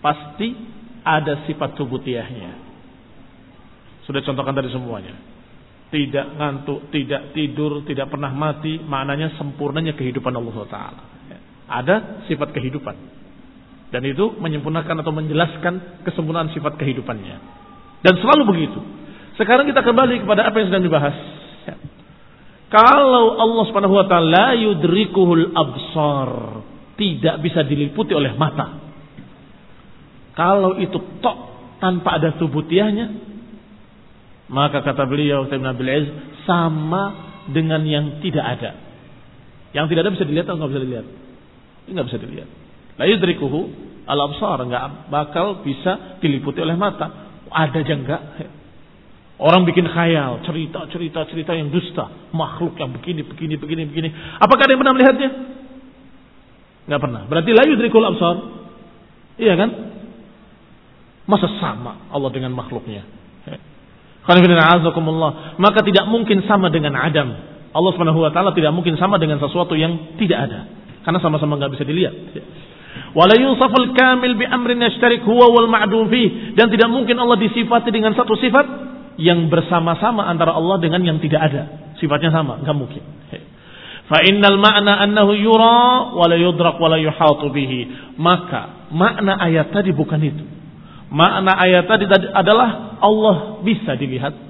Pasti 0.00 0.56
ada 1.04 1.44
sifat 1.44 1.76
thubutiyahnya. 1.76 2.52
Sudah 4.08 4.24
contohkan 4.24 4.56
tadi 4.56 4.72
semuanya. 4.72 5.12
Tidak 5.88 6.40
ngantuk, 6.40 6.88
tidak 6.92 7.32
tidur, 7.32 7.84
tidak 7.84 8.12
pernah 8.12 8.32
mati, 8.32 8.80
maknanya 8.80 9.36
sempurnanya 9.36 9.92
kehidupan 9.92 10.32
Allah 10.32 10.56
Taala. 10.68 11.02
Ada 11.68 12.24
sifat 12.28 12.56
kehidupan. 12.56 13.17
Dan 13.88 14.04
itu 14.04 14.36
menyempurnakan 14.36 15.00
atau 15.00 15.12
menjelaskan 15.16 16.04
kesempurnaan 16.04 16.52
sifat 16.52 16.76
kehidupannya. 16.76 17.36
Dan 18.04 18.14
selalu 18.20 18.42
begitu. 18.52 18.80
Sekarang 19.40 19.64
kita 19.64 19.80
kembali 19.80 20.26
kepada 20.26 20.50
apa 20.50 20.56
yang 20.60 20.68
sedang 20.68 20.84
dibahas. 20.84 21.16
Kalau 22.68 23.40
Allah 23.40 23.64
Subhanahu 23.64 23.96
wa 23.96 24.04
taala 24.04 24.52
yudrikuhul 24.60 25.56
absar, 25.56 26.30
tidak 27.00 27.40
bisa 27.40 27.64
diliputi 27.64 28.12
oleh 28.12 28.36
mata. 28.36 28.76
Kalau 30.36 30.76
itu 30.76 31.00
tok 31.24 31.38
tanpa 31.80 32.20
ada 32.20 32.36
subutiahnya, 32.36 33.06
maka 34.52 34.84
kata 34.84 35.08
beliau 35.08 35.48
sama 36.44 37.02
dengan 37.48 37.80
yang 37.88 38.20
tidak 38.20 38.44
ada. 38.44 38.70
Yang 39.72 39.86
tidak 39.92 40.00
ada 40.04 40.12
bisa 40.12 40.24
dilihat 40.28 40.46
atau 40.48 40.56
nggak 40.60 40.70
bisa 40.76 40.82
dilihat? 40.84 41.06
Nggak 41.88 42.06
bisa 42.12 42.18
dilihat. 42.20 42.48
La 42.98 43.06
yudrikuhu 43.06 43.60
al-absar. 44.04 44.66
Enggak 44.66 45.08
bakal 45.08 45.62
bisa 45.62 46.18
diliputi 46.18 46.58
oleh 46.60 46.74
mata. 46.74 47.30
Ada 47.48 47.78
aja 47.80 47.94
enggak. 47.94 48.22
Orang 49.38 49.62
bikin 49.62 49.86
khayal, 49.86 50.42
cerita, 50.42 50.90
cerita, 50.90 51.22
cerita 51.30 51.54
yang 51.54 51.70
dusta. 51.70 52.10
Makhluk 52.34 52.74
yang 52.74 52.90
begini, 52.90 53.22
begini, 53.22 53.54
begini, 53.54 53.82
begini. 53.86 54.08
Apakah 54.42 54.66
ada 54.66 54.74
yang 54.74 54.82
pernah 54.82 54.94
melihatnya? 54.98 55.30
Enggak 56.90 57.00
pernah. 57.00 57.22
Berarti 57.30 57.50
la 57.54 57.64
yudrikul 57.70 58.02
absar. 58.02 58.36
Iya 59.38 59.54
kan? 59.54 59.70
Masa 61.30 61.46
sama 61.62 62.10
Allah 62.10 62.30
dengan 62.34 62.50
makhluknya? 62.56 63.06
Maka 65.56 65.80
tidak 65.86 66.04
mungkin 66.10 66.44
sama 66.44 66.68
dengan 66.68 66.92
Adam. 66.98 67.28
Allah 67.72 67.90
Subhanahu 67.96 68.20
wa 68.20 68.32
taala 68.32 68.52
tidak 68.52 68.76
mungkin 68.76 68.96
sama 69.00 69.16
dengan 69.16 69.40
sesuatu 69.40 69.72
yang 69.72 70.18
tidak 70.20 70.50
ada. 70.50 70.60
Karena 71.04 71.16
sama-sama 71.22 71.56
nggak 71.56 71.72
bisa 71.78 71.84
dilihat. 71.88 72.12
Wala 73.16 73.34
yusaful 73.40 73.96
kamil 73.96 74.36
bi 74.36 74.44
amrin 74.44 74.80
yashtarik 74.84 75.24
huwa 75.24 75.48
wal 75.48 75.68
ma'dum 75.70 76.08
dan 76.56 76.68
tidak 76.68 76.88
mungkin 76.92 77.16
Allah 77.16 77.40
disifati 77.40 77.88
dengan 77.88 78.12
satu 78.12 78.36
sifat 78.36 78.66
yang 79.18 79.48
bersama-sama 79.48 80.28
antara 80.28 80.52
Allah 80.54 80.76
dengan 80.78 81.02
yang 81.02 81.18
tidak 81.18 81.40
ada. 81.40 81.62
Sifatnya 81.98 82.30
sama, 82.30 82.62
nggak 82.62 82.76
mungkin. 82.76 83.02
Fa 84.08 84.24
innal 84.24 84.56
ma'na 84.56 85.04
annahu 85.04 85.36
yura 85.36 86.16
wa 86.16 86.24
la 86.24 86.36
yudrak 86.40 86.80
wa 86.80 86.88
la 86.88 86.96
yuhatu 86.96 87.52
bihi. 87.52 88.14
Maka 88.16 88.88
makna 88.88 89.36
ayat 89.36 89.68
tadi 89.68 89.92
bukan 89.92 90.20
itu. 90.24 90.44
Makna 91.12 91.60
ayat 91.60 91.84
tadi 91.84 92.08
adalah 92.32 92.96
Allah 93.04 93.60
bisa 93.60 93.96
dilihat 94.00 94.48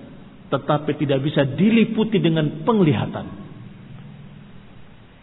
tetapi 0.49 0.97
tidak 0.97 1.21
bisa 1.21 1.45
diliputi 1.45 2.23
dengan 2.23 2.65
penglihatan. 2.65 3.27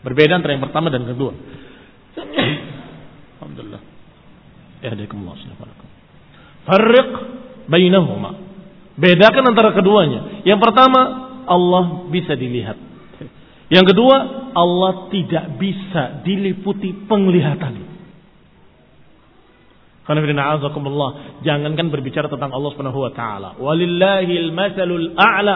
Berbeda 0.05 0.37
antara 0.37 0.53
yang 0.53 0.63
pertama 0.67 0.93
dan 0.93 1.01
kedua. 1.07 1.33
Alhamdulillah. 3.55 3.83
Yahdikumullah 4.83 5.35
subhanahu 5.39 5.87
Farriq 6.67 7.11
bainahuma. 7.71 8.35
Bedakan 8.99 9.55
antara 9.55 9.71
keduanya. 9.71 10.43
Yang 10.43 10.59
pertama, 10.59 11.01
Allah 11.47 12.03
bisa 12.11 12.35
dilihat. 12.35 12.75
Yang 13.71 13.95
kedua, 13.95 14.51
Allah 14.51 15.07
tidak 15.07 15.55
bisa 15.55 16.19
diliputi 16.27 17.07
penglihatan. 17.07 17.95
Jangankan 21.41 21.87
berbicara 21.89 22.27
tentang 22.27 22.51
Allah 22.51 22.69
Subhanahu 22.75 22.99
wa 23.07 23.11
taala. 23.15 23.49
Walillahil 23.57 24.51
masalul 24.51 25.15
a'la. 25.17 25.55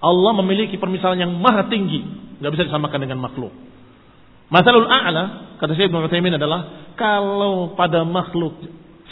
Allah 0.00 0.32
memiliki 0.40 0.80
permisalan 0.80 1.20
yang 1.20 1.32
maha 1.36 1.68
tinggi, 1.68 2.00
nggak 2.40 2.52
bisa 2.56 2.64
disamakan 2.72 3.04
dengan 3.04 3.20
makhluk. 3.20 3.52
Masalul 4.50 4.90
a'la, 4.90 5.56
kata 5.62 5.78
Syekh 5.78 5.88
Ibnu 5.88 6.10
Utsaimin 6.10 6.34
adalah 6.34 6.92
kalau 6.98 7.78
pada 7.78 8.02
makhluk 8.02 8.58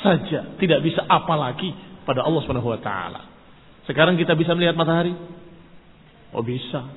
saja 0.03 0.59
tidak 0.59 0.83
bisa 0.83 1.07
apalagi 1.07 1.75
pada 2.03 2.27
Allah 2.27 2.43
Subhanahu 2.43 2.75
wa 2.75 2.81
taala. 2.83 3.23
Sekarang 3.87 4.19
kita 4.19 4.35
bisa 4.35 4.53
melihat 4.59 4.75
matahari? 4.75 5.15
Oh 6.35 6.43
bisa. 6.43 6.91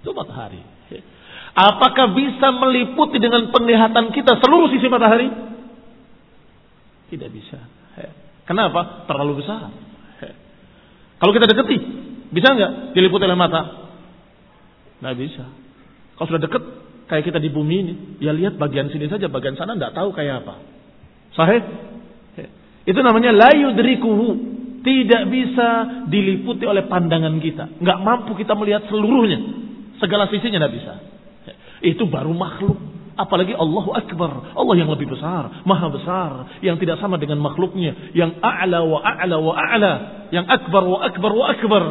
Itu 0.00 0.14
matahari. 0.14 0.62
Apakah 1.54 2.10
bisa 2.14 2.50
meliputi 2.50 3.22
dengan 3.22 3.50
penglihatan 3.54 4.10
kita 4.10 4.42
seluruh 4.42 4.70
sisi 4.74 4.90
matahari? 4.90 5.30
Tidak 7.10 7.30
bisa. 7.30 7.58
Kenapa? 8.44 9.06
Terlalu 9.06 9.42
besar. 9.42 9.70
Kalau 11.22 11.32
kita 11.32 11.46
deketi, 11.46 11.78
bisa 12.34 12.48
nggak 12.52 12.72
diliputi 12.92 13.24
oleh 13.24 13.38
mata? 13.38 13.62
Nggak 14.98 15.16
bisa. 15.16 15.44
Kalau 16.18 16.26
sudah 16.26 16.42
deket, 16.42 16.62
kayak 17.10 17.24
kita 17.28 17.38
di 17.40 17.50
bumi 17.52 17.76
ini, 17.80 17.92
ya 18.20 18.32
lihat 18.32 18.56
bagian 18.56 18.88
sini 18.88 19.08
saja, 19.08 19.28
bagian 19.28 19.56
sana 19.56 19.76
nggak 19.76 19.92
tahu 19.92 20.12
kayak 20.12 20.44
apa. 20.44 20.54
Sahih? 21.34 21.62
Itu 22.84 23.00
namanya 23.00 23.32
la 23.32 23.50
yudrikuhu. 23.52 24.52
Tidak 24.84 25.22
bisa 25.32 25.68
diliputi 26.12 26.68
oleh 26.68 26.84
pandangan 26.84 27.40
kita. 27.40 27.80
Nggak 27.80 27.98
mampu 28.04 28.36
kita 28.36 28.52
melihat 28.52 28.84
seluruhnya. 28.92 29.40
Segala 29.96 30.28
sisinya 30.28 30.60
nggak 30.60 30.74
bisa. 30.76 30.92
Itu 31.80 32.04
baru 32.04 32.36
makhluk. 32.36 32.76
Apalagi 33.16 33.56
Allahu 33.56 33.96
Akbar. 33.96 34.52
Allah 34.52 34.74
yang 34.76 34.92
lebih 34.92 35.08
besar. 35.08 35.64
Maha 35.64 35.88
besar. 35.88 36.30
Yang 36.60 36.84
tidak 36.84 37.00
sama 37.00 37.16
dengan 37.16 37.40
makhluknya. 37.40 38.12
Yang 38.12 38.36
a'la 38.44 38.84
wa 38.84 39.00
a'la 39.00 39.36
wa 39.40 39.54
a'la. 39.56 39.94
Yang 40.28 40.44
akbar 40.52 40.82
wa 40.84 40.98
akbar 41.00 41.32
wa 41.32 41.46
akbar. 41.48 41.84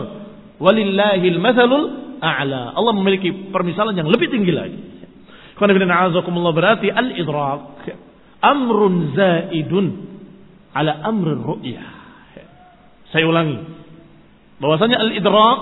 Walillahil 0.61 1.41
mathalul 1.41 1.85
a'la. 2.21 2.77
Allah 2.77 2.93
memiliki 2.93 3.49
permisalan 3.49 3.97
yang 3.97 4.05
lebih 4.05 4.29
tinggi 4.29 4.53
lagi. 4.53 4.92
Berarti 5.57 6.87
al-idrak 6.89 7.61
amrun 8.43 9.15
zaidun 9.15 9.85
ala 10.73 10.91
amrin 11.05 11.39
ru'yah. 11.39 11.87
Saya 13.13 13.29
ulangi. 13.29 13.61
Bahwasanya 14.57 14.97
al-idrak 14.97 15.59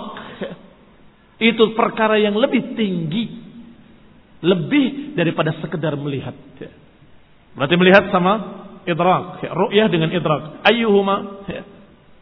itu 1.51 1.63
perkara 1.75 2.15
yang 2.21 2.37
lebih 2.39 2.77
tinggi 2.79 3.43
lebih 4.41 5.13
daripada 5.13 5.53
sekedar 5.61 5.93
melihat. 5.99 6.33
Berarti 7.53 7.75
melihat 7.77 8.09
sama 8.09 8.63
idrak, 8.87 9.43
ru'yah 9.43 9.87
dengan 9.91 10.09
idrak. 10.09 10.65
Ayyuhuma 10.65 11.45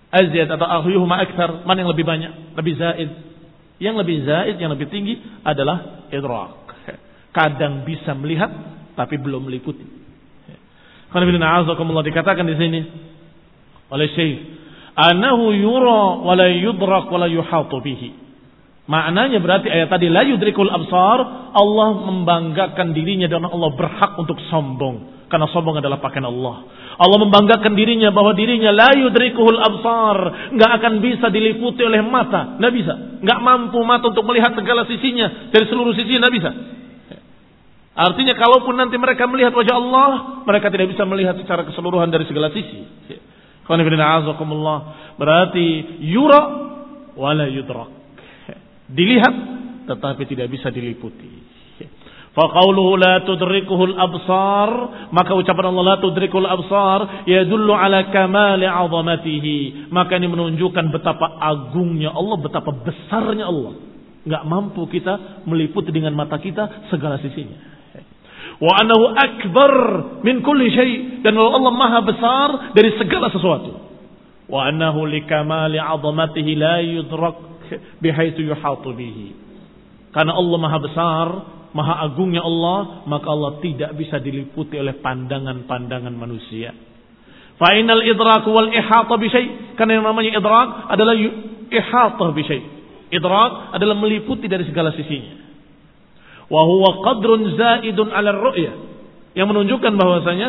azyad 0.09 0.49
atau 0.49 0.67
ayyuhuma 0.83 1.21
akthar, 1.21 1.63
mana 1.63 1.85
yang 1.85 1.91
lebih 1.93 2.03
banyak? 2.03 2.57
Lebih 2.57 2.73
zaid. 2.75 3.09
Yang 3.79 3.95
lebih 4.03 4.17
zaid, 4.27 4.55
yang 4.59 4.71
lebih 4.73 4.91
tinggi 4.91 5.21
adalah 5.45 6.09
idrak 6.11 6.68
kadang 7.33 7.85
bisa 7.85 8.13
melihat 8.17 8.49
tapi 8.97 9.15
belum 9.17 9.47
meliputi. 9.47 9.85
Karena 11.09 11.25
bila 11.25 12.01
dikatakan 12.05 12.45
di 12.45 12.55
sini 12.57 12.79
oleh 13.89 14.07
Syekh, 14.13 14.37
anahu 14.93 15.49
yura 15.57 16.21
wa 16.21 16.33
la 16.37 16.47
yudrak 16.53 17.09
wa 17.09 17.17
la 17.25 17.27
yuhatu 17.31 17.81
bihi. 17.81 18.29
Maknanya 18.89 19.37
berarti 19.41 19.69
ayat 19.69 19.89
tadi 19.89 20.09
la 20.09 20.25
yudrikul 20.25 20.69
absar, 20.69 21.17
Allah 21.53 21.89
membanggakan 22.09 22.93
dirinya 22.93 23.29
dan 23.29 23.45
Allah 23.45 23.69
berhak 23.77 24.17
untuk 24.17 24.37
sombong 24.49 25.19
karena 25.29 25.45
sombong 25.53 25.77
adalah 25.77 26.01
pakaian 26.01 26.25
Allah. 26.25 26.65
Allah 26.99 27.17
membanggakan 27.21 27.77
dirinya 27.77 28.09
bahwa 28.11 28.33
dirinya 28.33 28.73
la 28.73 28.91
yudrikuhul 28.97 29.61
absar, 29.61 30.17
nggak 30.57 30.71
akan 30.81 30.93
bisa 30.99 31.29
diliputi 31.29 31.85
oleh 31.85 32.01
mata, 32.03 32.57
nggak 32.59 32.73
bisa, 32.73 32.93
nggak 33.23 33.39
mampu 33.39 33.79
mata 33.85 34.09
untuk 34.09 34.25
melihat 34.25 34.51
segala 34.57 34.83
sisinya 34.89 35.53
dari 35.53 35.65
seluruh 35.69 35.93
sisi, 35.95 36.17
nggak 36.17 36.33
bisa. 36.33 36.51
Artinya 37.99 38.31
kalaupun 38.39 38.79
nanti 38.79 38.95
mereka 38.95 39.27
melihat 39.27 39.51
wajah 39.51 39.75
Allah, 39.75 40.11
mereka 40.47 40.71
tidak 40.71 40.95
bisa 40.95 41.03
melihat 41.03 41.35
secara 41.35 41.67
keseluruhan 41.67 42.07
dari 42.07 42.23
segala 42.31 42.47
sisi. 42.55 42.79
Berarti 45.19 45.67
yura 46.07 46.41
wala 47.19 47.51
yudrak. 47.51 47.91
Dilihat 48.87 49.35
tetapi 49.83 50.23
tidak 50.31 50.47
bisa 50.47 50.71
diliputi. 50.71 51.51
Faqauluhu 52.31 52.95
la 52.95 53.19
tudrikuhul 53.27 53.99
absar, 53.99 54.69
maka 55.11 55.35
ucapan 55.35 55.75
Allah 55.75 55.83
la 55.83 55.97
tudrikul 55.99 56.47
absar 56.47 57.27
yadullu 57.27 57.75
ala 57.75 58.07
kamali 58.15 58.63
azamatihi. 58.63 59.91
Maka 59.91 60.15
ini 60.15 60.31
menunjukkan 60.31 60.87
betapa 60.95 61.35
agungnya 61.35 62.15
Allah, 62.15 62.37
betapa 62.39 62.71
besarnya 62.71 63.43
Allah. 63.43 63.75
Enggak 64.23 64.43
mampu 64.47 64.87
kita 64.87 65.43
meliputi 65.43 65.91
dengan 65.91 66.15
mata 66.15 66.39
kita 66.39 66.87
segala 66.87 67.19
sisinya 67.19 67.78
wa 68.59 68.71
anahu 68.75 69.15
akbar 69.15 69.73
min 70.23 70.43
kulli 70.43 70.67
syai. 70.75 70.93
Dan 71.23 71.35
Allah 71.39 71.71
maha 71.71 71.99
besar 72.03 72.47
dari 72.75 72.91
segala 72.99 73.31
sesuatu. 73.31 73.71
Wa 74.51 74.67
annahu 74.67 75.07
likamali 75.07 75.79
'azamatihi 75.79 76.51
la 76.59 76.83
yudrak 76.83 77.63
bihaitsu 78.03 78.43
yuhatu 78.43 78.91
bihi. 78.91 79.27
Karena 80.11 80.35
Allah 80.35 80.57
maha 80.59 80.77
besar 80.83 81.27
maha 81.69 82.01
agungnya 82.01 82.41
Allah 82.41 83.05
maka 83.05 83.29
Allah 83.29 83.61
tidak 83.61 83.93
bisa 83.93 84.17
diliputi 84.17 84.75
oleh 84.75 84.99
pandangan-pandangan 84.99 86.11
manusia. 86.11 86.75
Fa 87.55 87.75
innal 87.75 88.03
idrak 88.03 88.43
wal 88.47 88.71
ihata 88.71 89.15
bi 89.15 89.27
syai. 89.31 89.75
Karena 89.79 89.99
yang 89.99 90.05
namanya 90.07 90.35
idrak 90.35 90.67
adalah 90.91 91.15
ihata 91.71 92.27
bi 92.35 92.43
syai. 92.43 92.61
Idrak 93.09 93.73
adalah 93.73 93.95
meliputi 93.95 94.51
dari 94.51 94.67
segala 94.67 94.91
sisinya 94.93 95.48
wa 96.49 96.61
huwa 96.65 97.05
qadrun 97.05 97.55
zaidun 97.55 98.09
'ala 98.09 98.33
ru'yah 98.33 98.75
yang 99.37 99.47
menunjukkan 99.47 99.93
bahwasanya 99.93 100.47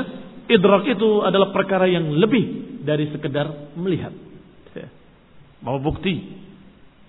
idrak 0.49 0.89
itu 0.89 1.23
adalah 1.23 1.53
perkara 1.53 1.87
yang 1.87 2.11
lebih 2.17 2.81
dari 2.83 3.13
sekedar 3.13 3.77
melihat. 3.77 4.13
Mau 5.61 5.77
bukti? 5.77 6.41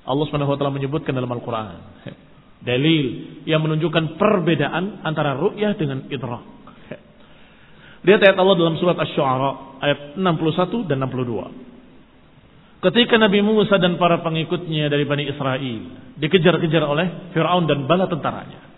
Allah 0.03 0.25
Subhanahu 0.27 0.51
wa 0.51 0.57
taala 0.59 0.75
menyebutkan 0.75 1.15
dalam 1.15 1.31
Al-Qur'an. 1.31 2.03
Dalil 2.61 3.05
yang 3.47 3.63
menunjukkan 3.63 4.19
perbedaan 4.21 5.01
antara 5.01 5.33
ru'yah 5.39 5.73
dengan 5.79 6.05
idrak. 6.11 6.43
Lihat 8.01 8.21
ayat 8.21 8.37
Allah 8.37 8.55
dalam 8.57 8.75
surat 8.81 8.97
Asy-Syu'ara 8.97 9.81
ayat 9.81 9.99
61 10.17 10.89
dan 10.89 10.97
62. 11.05 11.71
Ketika 12.81 13.21
Nabi 13.21 13.45
Musa 13.45 13.77
dan 13.77 14.01
para 14.01 14.25
pengikutnya 14.25 14.89
dari 14.89 15.05
Bani 15.05 15.29
Israel 15.29 15.77
dikejar-kejar 16.17 16.81
oleh 16.81 17.29
Fir'aun 17.29 17.69
dan 17.69 17.85
bala 17.85 18.09
tentaranya. 18.09 18.70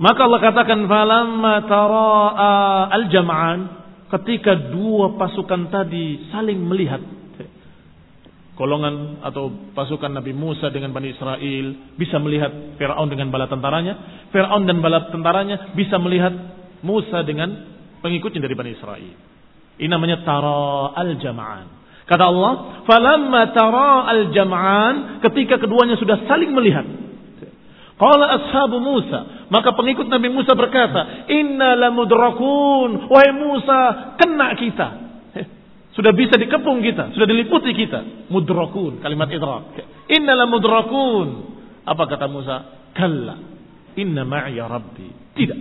Maka 0.00 0.20
Allah 0.24 0.40
katakan 0.40 0.88
falamma 0.88 1.54
tara'a 1.68 2.88
al-jam'an 2.88 3.58
ketika 4.08 4.72
dua 4.72 5.20
pasukan 5.20 5.68
tadi 5.68 6.32
saling 6.32 6.56
melihat 6.56 7.04
golongan 8.60 9.24
atau 9.24 9.72
pasukan 9.72 10.12
Nabi 10.12 10.36
Musa 10.36 10.68
dengan 10.68 10.92
Bani 10.92 11.16
Israel 11.16 11.96
bisa 11.96 12.20
melihat 12.20 12.76
Firaun 12.76 13.08
dengan 13.08 13.32
bala 13.32 13.48
tentaranya, 13.48 14.24
Firaun 14.28 14.68
dan 14.68 14.84
bala 14.84 15.08
tentaranya 15.08 15.72
bisa 15.72 15.96
melihat 15.96 16.32
Musa 16.84 17.24
dengan 17.24 17.48
pengikutnya 18.04 18.44
dari 18.44 18.52
Bani 18.52 18.76
Israel. 18.76 19.12
Ini 19.80 19.88
namanya 19.88 20.20
tara 20.28 20.92
al-jam'an. 20.92 21.80
Kata 22.04 22.24
Allah, 22.28 22.52
"Falamma 22.84 23.42
tara 23.56 24.04
al-jam'an," 24.12 25.24
ketika 25.24 25.56
keduanya 25.56 25.96
sudah 25.96 26.28
saling 26.28 26.52
melihat. 26.52 26.84
Qala 28.00 28.24
ashabu 28.32 28.80
Musa, 28.80 29.44
maka 29.52 29.76
pengikut 29.76 30.08
Nabi 30.08 30.32
Musa 30.32 30.56
berkata, 30.56 31.28
"Inna 31.28 31.76
lamudrakun." 31.76 33.12
Wahai 33.12 33.36
Musa, 33.36 34.16
kena 34.16 34.56
kita. 34.56 34.88
Sudah 35.90 36.16
bisa 36.16 36.40
dikepung 36.40 36.80
kita, 36.80 37.12
sudah 37.12 37.28
diliputi 37.28 37.76
kita. 37.76 38.30
Mudrakun, 38.32 39.04
kalimat 39.04 39.28
idrak. 39.28 39.76
Inna 40.08 40.32
lamudrakun. 40.32 41.28
Apa 41.84 42.08
kata 42.08 42.24
Musa? 42.24 42.56
Kalla. 42.96 43.36
Inna 44.00 44.24
ma'iya 44.24 44.64
rabbi. 44.64 45.36
Tidak. 45.36 45.60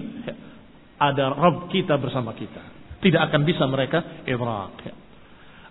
Ada 0.96 1.36
Rabb 1.36 1.68
kita 1.74 2.00
bersama 2.00 2.32
kita. 2.38 2.62
Tidak 3.04 3.20
akan 3.20 3.42
bisa 3.44 3.68
mereka 3.68 4.24
idrak. 4.24 4.96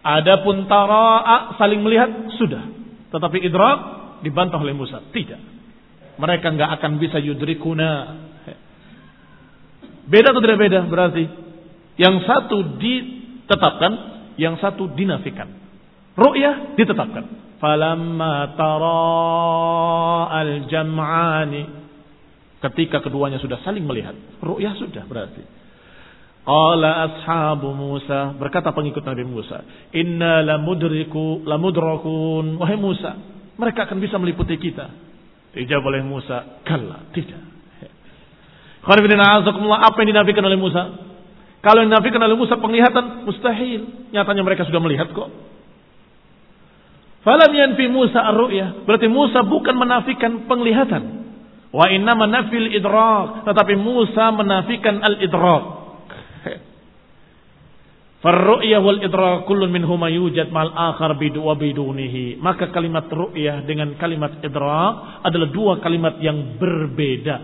Adapun 0.04 0.68
tara'a 0.68 1.57
saling 1.57 1.81
melihat 1.81 2.33
sudah. 2.37 2.64
Tetapi 3.09 3.40
idrak 3.40 3.78
dibantah 4.20 4.61
oleh 4.61 4.76
Musa. 4.76 5.00
Tidak. 5.00 5.58
Mereka 6.18 6.46
nggak 6.54 6.70
akan 6.78 6.92
bisa 6.98 7.22
yudrikuna. 7.22 7.90
Beda 10.09 10.35
atau 10.35 10.42
tidak 10.42 10.59
beda 10.59 10.81
berarti? 10.88 11.24
Yang 12.00 12.16
satu 12.26 12.59
ditetapkan, 12.81 13.92
yang 14.40 14.57
satu 14.59 14.90
dinafikan. 14.94 15.46
Ru'yah 16.18 16.74
ditetapkan. 16.74 17.57
Falamma 17.62 18.54
tara 18.59 20.31
al-jam'ani. 20.42 21.62
Ketika 22.59 22.98
keduanya 22.98 23.38
sudah 23.38 23.62
saling 23.62 23.87
melihat. 23.87 24.14
Ru'yah 24.42 24.74
sudah 24.78 25.07
berarti. 25.07 25.42
Qala 26.48 26.90
ashabu 27.04 27.76
Musa, 27.76 28.33
berkata 28.40 28.72
pengikut 28.72 29.04
Nabi 29.04 29.20
Musa, 29.20 29.68
"Inna 29.92 30.40
lamudriku 30.40 31.44
lamudrakun." 31.44 32.57
Wahai 32.57 32.81
Musa, 32.81 33.20
mereka 33.61 33.85
akan 33.85 34.00
bisa 34.00 34.16
meliputi 34.16 34.57
kita. 34.57 34.88
Dijawab 35.59 35.90
oleh 35.90 36.03
Musa, 36.07 36.62
"Kalla, 36.62 37.11
tidak." 37.11 37.42
apa 39.83 39.97
yang 40.01 40.14
dinafikan 40.14 40.47
oleh 40.47 40.57
Musa? 40.57 40.83
Kalau 41.59 41.83
yang 41.83 41.90
dinafikan 41.90 42.23
oleh 42.23 42.38
Musa 42.38 42.55
penglihatan 42.57 43.27
mustahil. 43.27 44.14
Nyatanya 44.14 44.42
mereka 44.47 44.62
sudah 44.64 44.79
melihat 44.79 45.11
kok. 45.11 45.29
Falam 47.27 47.51
yanfi 47.51 47.90
Musa 47.90 48.23
ar-ru'ya. 48.23 48.87
Berarti 48.87 49.11
Musa 49.11 49.42
bukan 49.42 49.75
menafikan 49.75 50.47
penglihatan. 50.47 51.03
Wa 51.75 51.90
inna 51.90 52.14
manafil 52.14 52.71
idrak. 52.73 53.44
Tetapi 53.44 53.75
Musa 53.77 54.31
menafikan 54.33 55.03
al-idrak. 55.03 55.78
Farru'yah 58.18 58.83
wal 58.83 58.98
idrak 58.98 59.46
kullun 59.46 59.70
minhuma 59.70 60.11
yujad 60.11 60.50
mal 60.50 60.74
akhar 60.74 61.14
bidu 61.14 61.46
wa 61.46 61.54
bidunihi. 61.54 62.35
Maka 62.42 62.74
kalimat 62.74 63.07
ru'yah 63.07 63.62
dengan 63.62 63.94
kalimat 63.94 64.42
idrak 64.42 65.22
adalah 65.22 65.48
dua 65.54 65.78
kalimat 65.78 66.18
yang 66.18 66.59
berbeda. 66.59 67.37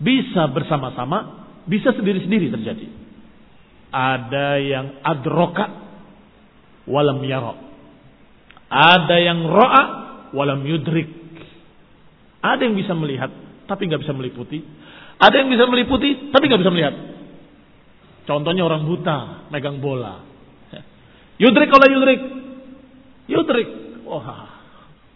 Bisa 0.00 0.48
bersama-sama, 0.48 1.44
bisa 1.68 1.92
sendiri-sendiri 1.92 2.48
terjadi. 2.48 2.86
Ada 3.92 4.48
yang 4.56 4.86
adroka 5.04 5.66
walam 6.88 7.20
yara. 7.28 7.60
Ada 8.72 9.16
yang 9.20 9.44
ro'a 9.44 9.84
walam 10.32 10.64
yudrik. 10.64 11.12
Ada 12.40 12.64
yang 12.64 12.76
bisa 12.76 12.96
melihat 12.96 13.28
tapi 13.68 13.84
nggak 13.84 14.00
bisa 14.00 14.16
meliputi. 14.16 14.64
Ada 15.20 15.44
yang 15.44 15.52
bisa 15.52 15.68
meliputi 15.68 16.32
tapi 16.32 16.48
nggak 16.48 16.62
bisa 16.64 16.72
melihat. 16.72 16.94
Contohnya 18.28 18.60
orang 18.60 18.84
buta 18.84 19.48
megang 19.48 19.80
bola. 19.80 20.20
Yudrik 21.40 21.72
oleh 21.72 21.88
yudrik. 21.96 22.20
Yudrik. 23.24 23.68
Wah, 24.04 24.52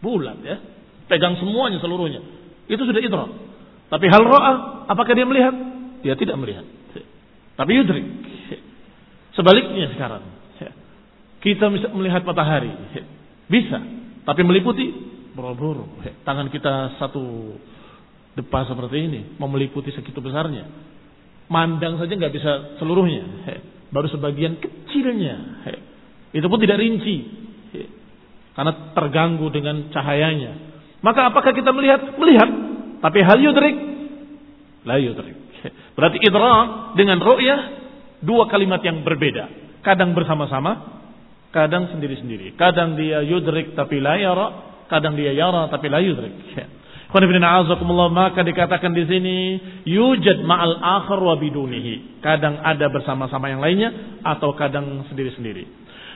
bulat 0.00 0.40
ya. 0.40 0.56
Pegang 1.12 1.36
semuanya 1.36 1.76
seluruhnya. 1.76 2.24
Itu 2.72 2.88
sudah 2.88 3.04
idrak. 3.04 3.28
Tapi 3.92 4.08
hal 4.08 4.24
ro'a, 4.24 4.52
apakah 4.88 5.12
dia 5.12 5.28
melihat? 5.28 5.52
Dia 6.00 6.16
tidak 6.16 6.40
melihat. 6.40 6.64
Tapi 7.52 7.70
yudrik. 7.76 8.06
Sebaliknya 9.36 9.92
sekarang. 9.92 10.24
Kita 11.42 11.68
bisa 11.68 11.92
melihat 11.92 12.24
matahari. 12.24 12.72
Bisa. 13.50 13.76
Tapi 14.24 14.40
meliputi 14.40 14.88
boro-boro. 15.36 16.00
Tangan 16.24 16.48
kita 16.48 16.96
satu 16.96 17.58
depan 18.38 18.64
seperti 18.72 18.96
ini. 19.04 19.20
Mau 19.36 19.50
meliputi 19.52 19.92
segitu 19.92 20.22
besarnya. 20.22 20.64
Mandang 21.52 22.00
saja 22.00 22.16
nggak 22.16 22.32
bisa 22.32 22.80
seluruhnya. 22.80 23.28
Baru 23.92 24.08
sebagian 24.08 24.56
kecilnya. 24.56 25.68
Itu 26.32 26.48
pun 26.48 26.56
tidak 26.56 26.80
rinci. 26.80 27.16
Karena 28.56 28.96
terganggu 28.96 29.52
dengan 29.52 29.92
cahayanya. 29.92 30.72
Maka 31.04 31.28
apakah 31.28 31.52
kita 31.52 31.76
melihat? 31.76 32.16
Melihat. 32.16 32.48
Tapi 33.04 33.18
hal 33.20 33.36
yudrik? 33.36 33.76
La 34.88 34.96
yudrik. 34.96 35.36
Berarti 35.96 36.18
idrak 36.24 36.96
dengan 36.96 37.20
ru'yah 37.20 37.60
dua 38.24 38.48
kalimat 38.48 38.80
yang 38.80 39.04
berbeda. 39.04 39.50
Kadang 39.82 40.14
bersama-sama, 40.14 41.02
kadang 41.50 41.90
sendiri-sendiri. 41.90 42.54
Kadang 42.54 42.94
dia 42.94 43.20
yudrik 43.26 43.74
tapi 43.74 43.98
la 43.98 44.14
yara, 44.16 44.46
kadang 44.86 45.18
dia 45.18 45.34
yara 45.34 45.68
tapi 45.68 45.90
la 45.90 46.00
yudrik. 46.00 46.34
Maka 47.12 48.40
dikatakan 48.40 48.92
di 48.96 49.04
sini 49.04 49.36
yujad 49.84 50.40
ma'al 50.48 50.80
akhir 50.80 51.18
wa 51.20 51.36
bidunihi. 51.36 52.24
Kadang 52.24 52.64
ada 52.64 52.88
bersama-sama 52.88 53.52
yang 53.52 53.60
lainnya 53.60 54.20
atau 54.24 54.56
kadang 54.56 55.04
sendiri-sendiri. 55.12 55.68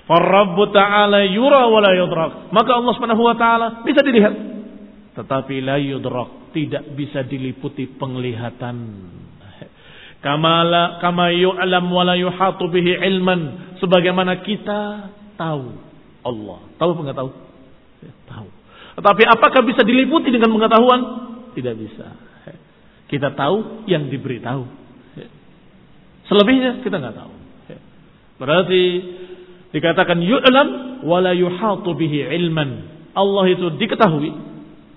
Farabbu 0.09 0.73
ta'ala 0.73 1.29
yura 1.29 1.69
wa 1.69 1.81
la 1.85 1.93
yudrak. 1.93 2.33
Maka 2.55 2.71
Allah 2.81 2.93
Subhanahu 2.97 3.23
wa 3.27 3.37
taala 3.37 3.67
bisa 3.85 4.01
dilihat 4.01 4.57
tetapi 5.17 5.65
la 5.65 5.81
yudrak, 5.81 6.53
tidak 6.53 6.93
bisa 6.93 7.25
diliputi 7.25 7.89
penglihatan. 7.97 8.77
Kamala 10.21 11.01
kama 11.01 11.33
yu'lam 11.33 11.89
wa 11.89 12.05
la 12.05 12.21
yuhatu 12.21 12.69
bihi 12.69 13.01
ilman. 13.01 13.73
Sebagaimana 13.81 14.45
kita 14.45 15.09
tahu 15.41 15.73
Allah. 16.21 16.59
Tahu 16.77 16.89
apa 16.93 17.01
enggak 17.01 17.17
tahu? 17.17 17.31
Tetapi 18.97 19.23
apakah 19.29 19.61
bisa 19.63 19.85
diliputi 19.85 20.33
dengan 20.33 20.51
pengetahuan? 20.57 21.01
Tidak 21.53 21.75
bisa. 21.77 22.07
Kita 23.07 23.37
tahu 23.37 23.87
yang 23.87 24.09
diberitahu. 24.09 24.65
Selebihnya 26.27 26.83
kita 26.83 26.97
nggak 26.99 27.17
tahu. 27.17 27.33
Berarti 28.37 28.83
dikatakan 29.71 30.19
yu'lam 30.21 30.69
wala 31.07 31.31
yuhatu 31.37 31.95
bihi 31.95 32.27
ilman. 32.35 32.99
Allah 33.17 33.45
itu 33.49 33.73
diketahui 33.79 34.57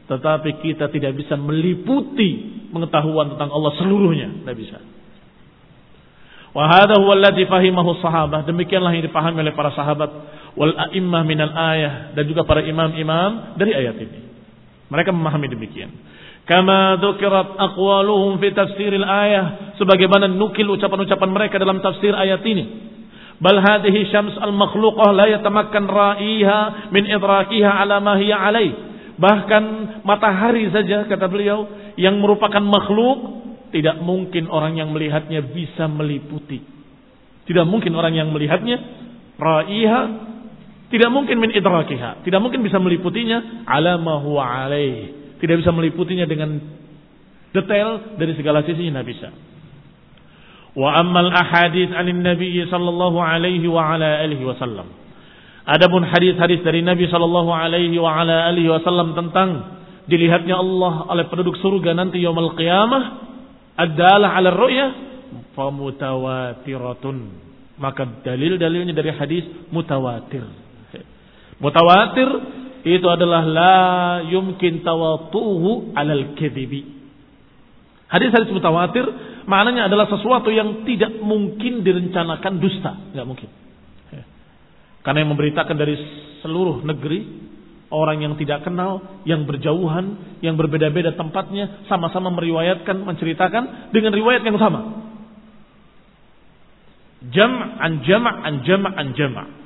tetapi 0.10 0.66
kita 0.66 0.90
tidak 0.90 1.14
bisa 1.14 1.38
meliputi 1.38 2.66
pengetahuan 2.74 3.38
tentang 3.38 3.54
Allah 3.54 3.78
seluruhnya, 3.78 4.42
tidak 4.42 4.58
bisa. 4.58 4.78
Wa 6.50 6.66
hadha 6.66 6.98
huwa 6.98 7.14
alladhi 7.14 7.46
fahimahu 7.46 7.94
sahabah. 8.02 8.42
Demikianlah 8.50 8.98
yang 8.98 9.06
dipahami 9.06 9.46
oleh 9.46 9.54
para 9.54 9.70
sahabat 9.70 10.10
wal 10.60 10.76
a'immah 10.76 11.24
minal 11.24 11.56
ayah 11.72 12.12
dan 12.12 12.28
juga 12.28 12.43
para 12.43 12.60
imam-imam 12.60 13.56
dari 13.56 13.72
ayat 13.72 13.95
ini. 13.95 14.19
Mereka 14.91 15.15
memahami 15.15 15.48
demikian. 15.48 15.89
Kama 16.43 17.00
dzukirat 17.00 17.56
aqwaluhum 17.56 18.43
fi 18.43 18.52
tafsiril 18.52 19.08
ayah 19.08 19.78
sebagaimana 19.80 20.28
nukil 20.28 20.67
ucapan-ucapan 20.76 21.30
mereka 21.32 21.56
dalam 21.56 21.80
tafsir 21.80 22.12
ayat 22.12 22.43
ini. 22.43 22.91
Bal 23.39 23.56
hadhihi 23.56 24.12
syams 24.12 24.36
al 24.36 24.52
makhluqah 24.52 25.15
la 25.15 25.32
yatamakkan 25.32 25.88
ra'iha 25.88 26.91
min 26.91 27.08
idrakiha 27.08 27.72
ala 27.80 28.04
ma 28.04 28.19
hiya 28.19 28.36
alaih. 28.36 28.76
Bahkan 29.15 29.63
matahari 30.04 30.67
saja 30.76 31.08
kata 31.08 31.32
beliau 31.32 31.69
yang 31.95 32.19
merupakan 32.19 32.60
makhluk 32.60 33.48
tidak 33.72 34.02
mungkin 34.02 34.52
orang 34.52 34.76
yang 34.76 34.91
melihatnya 34.91 35.39
bisa 35.45 35.88
meliputi. 35.88 36.60
Tidak 37.48 37.63
mungkin 37.63 37.95
orang 37.95 38.17
yang 38.17 38.34
melihatnya 38.34 38.76
ra'iha 39.39 40.29
tidak 40.89 41.10
mungkin 41.13 41.38
min 41.38 41.54
idrakiha, 41.54 42.25
tidak 42.25 42.41
mungkin 42.41 42.65
bisa 42.65 42.82
meliputinya 42.82 43.65
ala 43.69 44.02
ma 44.02 44.17
huwa 44.17 44.41
alaih. 44.41 45.13
Tidak 45.38 45.56
bisa 45.62 45.69
meliputinya 45.69 46.25
dengan 46.25 46.58
detail 47.54 48.17
dari 48.17 48.34
segala 48.34 48.65
sisi 48.65 48.89
tidak 48.89 49.06
bisa. 49.06 49.30
Wa 50.73 50.97
ammal 50.97 51.30
ahadits 51.30 51.93
anin 51.93 52.25
Nabi 52.25 52.58
sallallahu 52.65 53.21
alaihi 53.21 53.69
wa 53.69 53.95
ala 53.95 54.25
alihi 54.25 54.41
wasallam. 54.41 54.89
Adapun 55.69 56.02
hadis-hadis 56.10 56.65
dari 56.65 56.82
Nabi 56.82 57.06
sallallahu 57.06 57.54
alaihi 57.54 57.93
wa 58.02 58.25
ala 58.25 58.49
alihi 58.49 58.73
wasallam 58.73 59.13
tentang 59.13 59.80
dilihatnya 60.10 60.58
Allah 60.58 61.06
oleh 61.06 61.30
penduduk 61.30 61.62
surga 61.62 61.93
nanti 61.93 62.17
yaumul 62.17 62.58
qiyamah 62.58 63.30
adalah 63.78 64.34
ala 64.41 64.49
ru'yah 64.49 64.89
famutawatiratun 65.54 67.17
maka 67.78 68.25
dalil-dalilnya 68.25 68.97
dari 68.97 69.13
hadis 69.13 69.45
mutawatir 69.69 70.69
mutawatir 71.60 72.28
itu 72.88 73.08
adalah 73.12 73.43
la 73.43 73.80
yumkin 74.28 74.82
tawatuhu 74.82 75.93
alal 75.93 76.34
kadhibi 76.39 76.88
hadis-hadis 78.10 78.50
mutawatir 78.50 79.06
maknanya 79.50 79.89
adalah 79.89 80.06
sesuatu 80.06 80.54
yang 80.54 80.86
tidak 80.86 81.17
mungkin 81.26 81.82
direncanakan 81.82 82.54
dusta, 82.62 82.91
nggak 83.17 83.26
mungkin. 83.26 83.50
Ya. 84.13 84.24
Karena 85.02 85.26
yang 85.26 85.34
memberitakan 85.34 85.74
dari 85.74 85.98
seluruh 86.45 86.86
negeri 86.86 87.50
orang 87.89 88.22
yang 88.22 88.34
tidak 88.38 88.62
kenal, 88.62 89.22
yang 89.26 89.50
berjauhan, 89.50 90.38
yang 90.45 90.54
berbeda-beda 90.54 91.17
tempatnya, 91.17 91.86
sama-sama 91.89 92.30
meriwayatkan, 92.30 93.02
menceritakan 93.02 93.89
dengan 93.89 94.13
riwayat 94.13 94.45
yang 94.45 94.62
sama. 94.62 95.10
Jam'an 97.34 98.06
jam'an 98.08 98.54
jam'an 98.63 99.08
jam' 99.17 99.59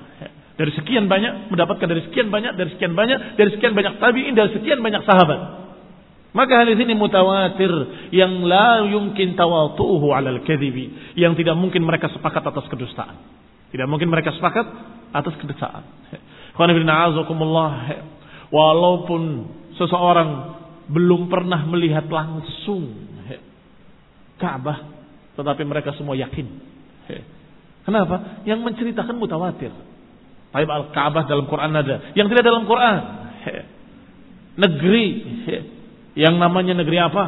Dari 0.54 0.72
sekian 0.78 1.10
banyak 1.10 1.50
mendapatkan 1.50 1.88
dari 1.90 2.06
sekian 2.06 2.30
banyak, 2.30 2.54
dari 2.54 2.70
sekian 2.78 2.94
banyak, 2.94 3.38
dari 3.42 3.50
sekian 3.58 3.74
banyak 3.74 3.98
tabi'in, 3.98 4.34
dari 4.38 4.54
sekian 4.54 4.80
banyak 4.86 5.02
sahabat. 5.02 5.40
Maka 6.34 6.66
hadis 6.66 6.78
ini 6.82 6.98
mutawatir 6.98 7.70
yang 8.10 8.42
la 8.46 8.86
yumkin 8.90 9.38
tawatu'uhu 9.38 10.14
'alal 10.14 10.42
kadhibi, 10.46 11.14
yang 11.18 11.38
tidak 11.38 11.54
mungkin 11.58 11.86
mereka 11.86 12.10
sepakat 12.10 12.42
atas 12.42 12.66
kedustaan. 12.70 13.18
Tidak 13.70 13.86
mungkin 13.90 14.10
mereka 14.10 14.34
sepakat 14.34 14.66
atas 15.14 15.34
kedustaan. 15.42 15.86
Walaupun 18.54 19.22
seseorang 19.78 20.30
belum 20.90 21.30
pernah 21.30 21.66
melihat 21.66 22.06
langsung 22.10 23.10
Ka'bah, 24.38 24.90
tetapi 25.38 25.62
mereka 25.66 25.94
semua 25.98 26.14
yakin. 26.18 26.46
Kenapa? 27.86 28.42
Yang 28.46 28.60
menceritakan 28.62 29.16
mutawatir. 29.18 29.74
Taib 30.54 30.70
al-Ka'bah 30.70 31.26
dalam 31.26 31.50
Quran 31.50 31.74
ada, 31.74 32.14
yang 32.14 32.30
tidak 32.30 32.46
dalam 32.46 32.70
Quran. 32.70 32.98
Negeri 34.54 35.06
yang 36.14 36.38
namanya 36.38 36.78
negeri 36.78 37.02
apa? 37.02 37.24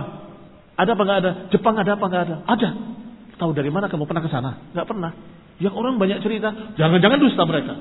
Ada 0.77 0.93
apa 0.93 1.01
nggak 1.01 1.19
ada? 1.25 1.31
Jepang 1.49 1.73
ada 1.73 1.97
apa 1.97 2.05
nggak 2.05 2.23
ada? 2.29 2.35
Ada. 2.45 2.69
Tahu 3.41 3.51
dari 3.57 3.73
mana 3.73 3.89
kamu 3.89 4.05
pernah 4.05 4.21
ke 4.21 4.29
sana? 4.29 4.69
Nggak 4.77 4.87
pernah. 4.87 5.11
Yang 5.57 5.73
orang 5.73 5.97
banyak 5.97 6.21
cerita, 6.21 6.53
jangan-jangan 6.77 7.17
dusta 7.17 7.43
mereka. 7.49 7.73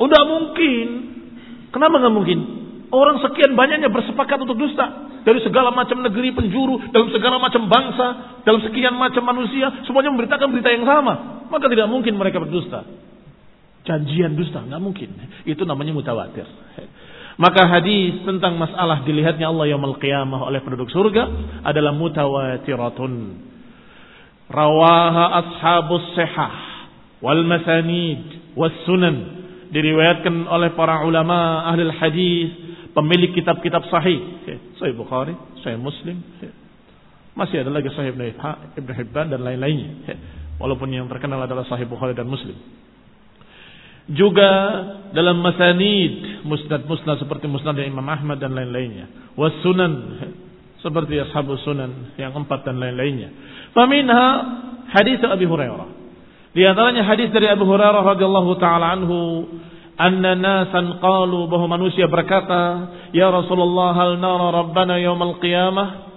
Oh, 0.00 0.10
nggak 0.10 0.24
mungkin. 0.26 0.86
Kenapa 1.70 2.02
nggak 2.02 2.14
mungkin? 2.16 2.38
Orang 2.92 3.22
sekian 3.22 3.54
banyaknya 3.54 3.88
bersepakat 3.88 4.42
untuk 4.42 4.58
dusta. 4.58 5.14
Dari 5.22 5.38
segala 5.46 5.70
macam 5.70 6.02
negeri 6.02 6.34
penjuru, 6.34 6.90
dalam 6.90 7.14
segala 7.14 7.38
macam 7.38 7.70
bangsa, 7.70 8.42
dalam 8.42 8.58
sekian 8.66 8.98
macam 8.98 9.22
manusia, 9.22 9.86
semuanya 9.86 10.10
memberitakan 10.10 10.50
berita 10.50 10.74
yang 10.74 10.82
sama. 10.82 11.46
Maka 11.46 11.70
tidak 11.70 11.86
mungkin 11.86 12.18
mereka 12.18 12.42
berdusta. 12.42 12.82
Janjian 13.82 14.38
dusta, 14.38 14.62
nggak 14.62 14.82
mungkin. 14.82 15.10
Itu 15.42 15.66
namanya 15.66 15.90
mutawatir. 15.90 16.46
Maka 17.40 17.64
hadis 17.66 18.22
tentang 18.22 18.60
masalah 18.60 19.02
dilihatnya 19.02 19.48
Allah 19.48 19.72
yaumul 19.72 19.96
qiyamah 19.98 20.46
oleh 20.46 20.60
penduduk 20.62 20.92
surga 20.92 21.24
adalah 21.64 21.90
mutawatiratun. 21.96 23.12
Rawaha 24.52 25.24
ashabus 25.40 26.12
sihah 26.12 26.54
wal 27.24 27.42
masanid 27.42 28.52
was 28.54 28.74
sunan. 28.84 29.42
Diriwayatkan 29.72 30.44
oleh 30.52 30.76
para 30.76 31.00
ulama 31.08 31.64
ahli 31.72 31.88
hadis, 31.96 32.50
pemilik 32.92 33.32
kitab-kitab 33.32 33.88
sahih. 33.88 34.44
Sahih 34.76 34.92
Bukhari, 34.92 35.32
Sahih 35.64 35.80
Muslim. 35.80 36.20
Masih 37.32 37.64
ada 37.64 37.72
lagi 37.72 37.88
Sahih 37.96 38.12
Ibn 38.12 38.90
Hibban 38.92 39.32
dan 39.32 39.40
lain-lainnya. 39.40 40.12
Walaupun 40.60 40.92
yang 40.92 41.08
terkenal 41.08 41.40
adalah 41.48 41.64
Sahih 41.64 41.88
Bukhari 41.88 42.12
dan 42.12 42.28
Muslim. 42.28 42.81
Juga 44.12 44.50
dalam 45.16 45.40
masanid, 45.40 46.44
musnad-musnad 46.44 47.20
seperti 47.20 47.48
musnad 47.48 47.76
Imam 47.80 48.04
Ahmad 48.04 48.40
dan 48.40 48.52
lain-lainnya. 48.52 49.32
Was 49.36 49.56
sunan 49.64 49.92
seperti 50.82 51.16
ashabus 51.22 51.62
sunan 51.62 52.12
yang 52.18 52.34
empat 52.34 52.66
dan 52.66 52.76
lain-lainnya. 52.76 53.30
Faminha 53.72 54.26
hadis 54.90 55.22
Abi 55.22 55.46
Hurairah. 55.46 56.02
Di 56.52 56.60
antaranya 56.68 57.08
hadis 57.08 57.32
dari 57.32 57.48
Abu 57.48 57.64
Hurairah 57.64 58.04
radhiyallahu 58.12 58.50
taala 58.60 58.92
anhu 58.92 59.48
anna 59.96 60.36
nasan 60.36 61.00
qalu 61.00 61.48
bahwa 61.48 61.80
manusia 61.80 62.04
berkata, 62.10 62.92
"Ya 63.16 63.32
Rasulullah, 63.32 63.96
hal 63.96 64.20
nara 64.20 64.52
rabbana 64.52 65.00
yaumal 65.00 65.40
qiyamah?" 65.40 66.12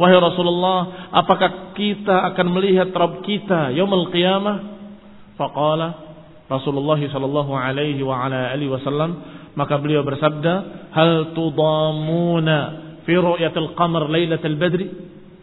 Wahai 0.00 0.16
Rasulullah, 0.16 1.12
apakah 1.12 1.76
kita 1.76 2.32
akan 2.32 2.46
melihat 2.56 2.88
Rabb 2.88 3.20
kita 3.20 3.76
yaumul 3.76 4.08
qiyamah? 4.08 4.56
Faqala 5.36 6.09
Rasulullah 6.50 6.98
sallallahu 6.98 7.54
alaihi 7.54 8.02
wa 8.02 8.26
ala 8.26 8.50
alihi 8.50 8.74
wasallam 8.74 9.10
maka 9.54 9.78
beliau 9.78 10.02
bersabda 10.02 10.52
hal 10.90 11.30
tudamuna 11.32 12.58
fi 13.06 13.14
ru'yatil 13.14 13.78
qamar 13.78 14.10
lailatul 14.10 14.58
badri? 14.58 14.86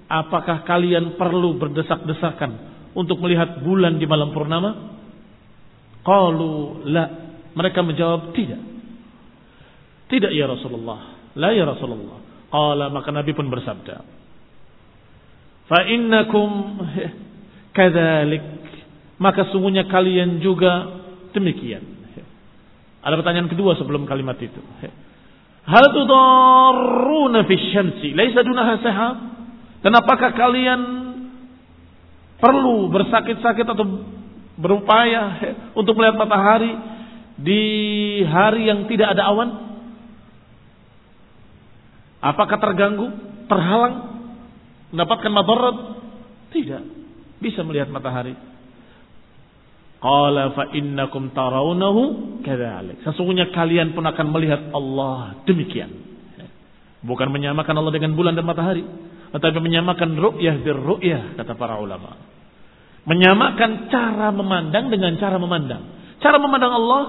Apakah 0.07 0.63
kalian 0.63 1.19
perlu 1.19 1.59
berdesak-desakan 1.59 2.51
untuk 2.95 3.19
melihat 3.19 3.59
bulan 3.63 3.99
di 3.99 4.07
malam 4.07 4.31
purnama? 4.31 4.99
Qalu 6.03 6.51
la. 6.87 7.05
Mereka 7.51 7.79
menjawab 7.83 8.31
tidak. 8.31 8.61
Tidak 10.07 10.31
ya 10.31 10.47
Rasulullah. 10.47 11.31
La 11.35 11.51
ya 11.51 11.67
Rasulullah. 11.67 12.47
Qala 12.47 12.87
maka 12.87 13.11
Nabi 13.11 13.35
pun 13.35 13.51
bersabda 13.51 14.17
fa 15.67 15.83
innakum 15.83 16.79
kadzalik 17.77 18.56
maka 19.17 19.49
sungguhnya 19.49 19.89
kalian 19.89 20.41
juga 20.41 20.97
Demikian. 21.37 21.83
Ada 23.05 23.13
pertanyaan 23.13 23.45
kedua 23.45 23.77
sebelum 23.77 24.09
kalimat 24.09 24.41
itu. 24.41 24.57
Hal 25.69 25.85
tudarruna 25.93 27.45
fi 27.45 27.55
syamsi 27.69 28.17
laisa 28.17 28.41
dunaha 28.41 28.73
sahab? 28.81 29.17
Apakah 29.85 30.33
kalian 30.33 30.81
perlu 32.41 32.89
bersakit-sakit 32.89 33.63
atau 33.69 33.85
berupaya 34.57 35.23
untuk 35.77 35.93
melihat 35.95 36.17
matahari 36.19 36.73
di 37.37 37.63
hari 38.25 38.67
yang 38.67 38.89
tidak 38.89 39.13
ada 39.13 39.29
awan? 39.29 39.49
Apakah 42.17 42.57
terganggu, 42.57 43.13
terhalang, 43.45 43.95
mendapatkan 44.89 45.31
madarat? 45.31 45.77
Tidak. 46.49 46.83
Bisa 47.37 47.61
melihat 47.61 47.93
matahari. 47.93 48.33
Qala 49.97 50.53
fa 50.53 50.69
innakum 50.77 51.33
tarawnahu 51.33 52.01
kadzalik. 52.45 53.01
Sesungguhnya 53.01 53.49
kalian 53.49 53.97
pun 53.97 54.05
akan 54.05 54.27
melihat 54.29 54.61
Allah 54.69 55.41
demikian. 55.49 55.89
Bukan 57.01 57.29
menyamakan 57.33 57.75
Allah 57.77 57.93
dengan 57.93 58.13
bulan 58.13 58.37
dan 58.37 58.45
matahari, 58.45 58.85
tetapi 59.33 59.57
menyamakan 59.57 60.17
ru'yah 60.17 60.55
bir 60.61 60.77
ru'yah 60.77 61.37
kata 61.37 61.53
para 61.57 61.81
ulama. 61.81 62.13
Menyamakan 63.07 63.89
cara 63.89 64.29
memandang 64.35 64.91
dengan 64.91 65.15
cara 65.17 65.39
memandang. 65.41 65.83
Cara 66.21 66.37
memandang 66.37 66.73
Allah 66.73 67.01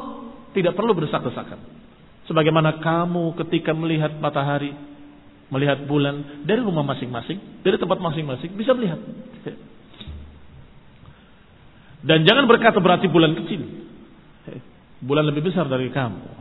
tidak 0.55 0.72
perlu 0.79 0.94
berdesak-desakan. 0.96 1.59
Sebagaimana 2.29 2.81
kamu 2.85 3.37
ketika 3.44 3.72
melihat 3.72 4.16
matahari, 4.20 4.72
melihat 5.48 5.85
bulan 5.88 6.44
dari 6.44 6.61
rumah 6.61 6.85
masing-masing, 6.85 7.64
dari 7.64 7.77
tempat 7.81 7.98
masing-masing 8.01 8.53
bisa 8.57 8.77
melihat. 8.77 9.01
Dan 12.02 12.22
jangan 12.22 12.46
berkata 12.46 12.78
berarti 12.78 13.11
bulan 13.11 13.34
kecil. 13.34 13.62
Bulan 15.02 15.26
lebih 15.26 15.46
besar 15.46 15.66
dari 15.66 15.90
kamu. 15.90 16.38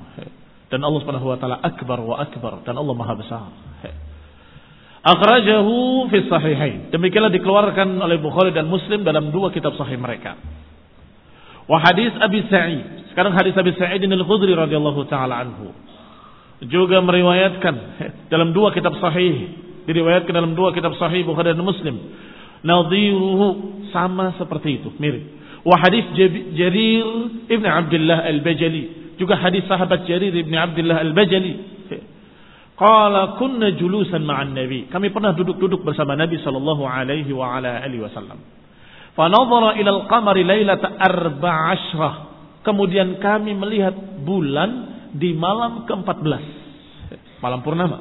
Dan 0.67 0.83
Allah 0.83 0.99
Subhanahu 0.99 1.31
wa 1.31 1.37
taala 1.39 1.57
akbar 1.63 1.99
wa 2.03 2.15
akbar 2.19 2.65
dan 2.67 2.75
Allah 2.75 2.95
Maha 2.97 3.13
besar. 3.15 3.47
Akhrajahu 5.07 6.11
fi 6.11 6.17
sahihain. 6.27 6.91
Demikianlah 6.91 7.31
dikeluarkan 7.31 7.95
oleh 7.95 8.19
Bukhari 8.19 8.51
dan 8.51 8.67
Muslim 8.67 9.07
dalam 9.07 9.31
dua 9.31 9.53
kitab 9.55 9.71
sahih 9.79 9.95
mereka. 9.95 10.35
Wa 11.63 11.79
hadis 11.79 12.11
Abi 12.19 12.43
Sa'id. 12.51 13.07
Sekarang 13.15 13.31
hadis 13.31 13.55
Abi 13.55 13.71
Sa'id 13.79 14.03
Al-Khudri 14.03 14.51
radhiyallahu 14.51 15.07
taala 15.07 15.39
anhu. 15.39 15.71
Juga 16.67 16.99
meriwayatkan 16.99 17.75
dalam 18.33 18.51
dua 18.51 18.75
kitab 18.75 18.99
sahih. 18.99 19.63
Diriwayatkan 19.87 20.33
dalam 20.35 20.51
dua 20.51 20.75
kitab 20.75 20.91
sahih 20.99 21.23
Bukhari 21.23 21.55
dan 21.55 21.63
Muslim. 21.63 21.95
Nadhiruhu 22.67 23.47
sama 23.95 24.35
seperti 24.35 24.83
itu, 24.83 24.91
mirip. 24.99 25.36
Wa 25.65 25.75
hadis 25.81 26.05
Jarir 26.53 27.07
Ibn 27.49 27.65
Abdullah 27.65 28.27
Al-Bajali. 28.27 29.15
Juga 29.17 29.37
hadis 29.39 29.65
sahabat 29.65 30.05
Jarir 30.05 30.33
Ibn 30.33 30.53
Abdullah 30.53 30.97
Al-Bajali. 31.01 31.53
Qala 32.77 33.41
kunna 33.41 33.73
julusan 33.73 34.21
ma'an 34.21 34.53
Nabi. 34.53 34.85
Kami 34.85 35.09
pernah 35.09 35.33
duduk-duduk 35.33 35.81
bersama 35.81 36.13
Nabi 36.13 36.37
sallallahu 36.37 36.85
alaihi 36.85 37.33
wa 37.33 37.57
ala 37.57 37.81
alihi 37.81 38.05
wasallam. 38.05 38.37
Fa 39.17 39.25
nadhara 39.25 39.81
ila 39.81 39.89
al-qamari 39.97 40.45
lailata 40.45 40.93
arba'ashrah. 40.93 42.13
Kemudian 42.61 43.17
kami 43.17 43.57
melihat 43.57 43.97
bulan 44.21 44.69
di 45.09 45.33
malam 45.33 45.89
ke-14. 45.89 46.43
Malam 47.41 47.65
purnama. 47.65 47.97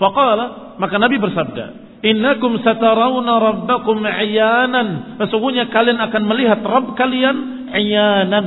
Faqala, 0.00 0.76
maka 0.80 0.96
Nabi 0.96 1.20
bersabda, 1.20 1.89
Innakum 2.00 2.56
satarawna 2.64 3.32
rabbakum 3.36 4.00
iyanan. 4.00 5.20
Sesungguhnya 5.20 5.68
kalian 5.68 6.00
akan 6.00 6.22
melihat 6.24 6.60
Rabb 6.64 6.96
kalian 6.96 7.68
iyanan. 7.76 8.46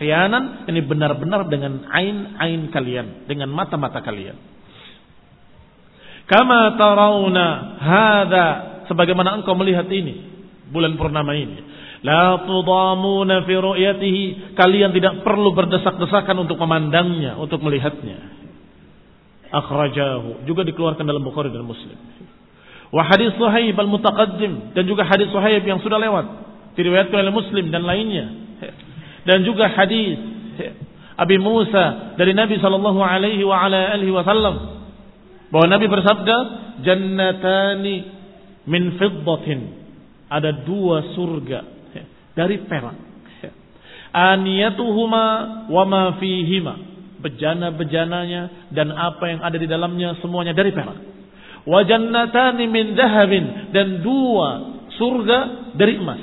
Iyanan 0.00 0.68
ini 0.68 0.80
benar-benar 0.84 1.48
dengan 1.48 1.88
ain-ain 1.88 2.68
kalian, 2.72 3.28
dengan 3.28 3.52
mata-mata 3.52 4.00
kalian. 4.00 4.36
Kama 6.26 6.74
tarawna 6.80 7.46
hadha 7.80 8.46
sebagaimana 8.90 9.40
engkau 9.40 9.54
melihat 9.54 9.86
ini 9.92 10.36
bulan 10.72 10.96
purnama 10.98 11.36
ini. 11.36 11.76
La 12.04 12.44
tudamuna 12.44 13.44
fi 13.44 13.54
ru'yatihi. 13.56 14.24
Kalian 14.56 14.92
tidak 14.96 15.20
perlu 15.24 15.52
berdesak-desakan 15.52 16.48
untuk 16.48 16.60
memandangnya, 16.60 17.36
untuk 17.40 17.60
melihatnya. 17.60 18.18
Akhrajahu. 19.52 20.44
Juga 20.44 20.66
dikeluarkan 20.66 21.06
dalam 21.06 21.22
Bukhari 21.24 21.48
dan 21.52 21.64
Muslim. 21.64 21.96
Wa 22.94 23.02
hadis 23.02 23.34
Suhaib 23.34 23.74
al-mutaqaddim 23.74 24.72
dan 24.74 24.84
juga 24.86 25.02
hadis 25.02 25.26
Suhaib 25.34 25.62
yang 25.66 25.82
sudah 25.82 25.98
lewat 25.98 26.26
diriwayatkan 26.78 27.16
oleh 27.16 27.34
Muslim 27.34 27.72
dan 27.72 27.82
lainnya. 27.82 28.26
Dan 29.26 29.42
juga 29.42 29.66
hadis 29.66 30.16
Abi 31.16 31.40
Musa 31.40 32.14
dari 32.20 32.36
Nabi 32.36 32.60
sallallahu 32.60 33.00
alaihi 33.00 33.42
wa 33.42 33.56
ala 33.56 33.96
alihi 33.96 34.12
wasallam 34.12 34.54
bahwa 35.48 35.66
Nabi 35.66 35.88
bersabda 35.88 36.36
jannatani 36.84 37.94
min 38.68 39.00
fiddatin 39.00 39.60
ada 40.28 40.52
dua 40.62 41.16
surga 41.16 41.60
dari 42.36 42.60
perak. 42.68 42.96
Aniyatuhuma 44.12 45.24
wa 45.72 45.84
ma 45.88 46.02
fihima. 46.20 46.94
Bejana-bejananya 47.16 48.70
dan 48.76 48.92
apa 48.92 49.24
yang 49.26 49.40
ada 49.40 49.56
di 49.56 49.64
dalamnya 49.64 50.20
semuanya 50.20 50.52
dari 50.52 50.70
perak 50.70 51.15
wa 51.66 51.82
jannatani 51.82 52.64
min 52.70 52.94
dhahabin 52.94 53.74
dan 53.74 54.00
dua 54.06 54.48
surga 54.96 55.38
dari 55.74 55.98
emas. 55.98 56.22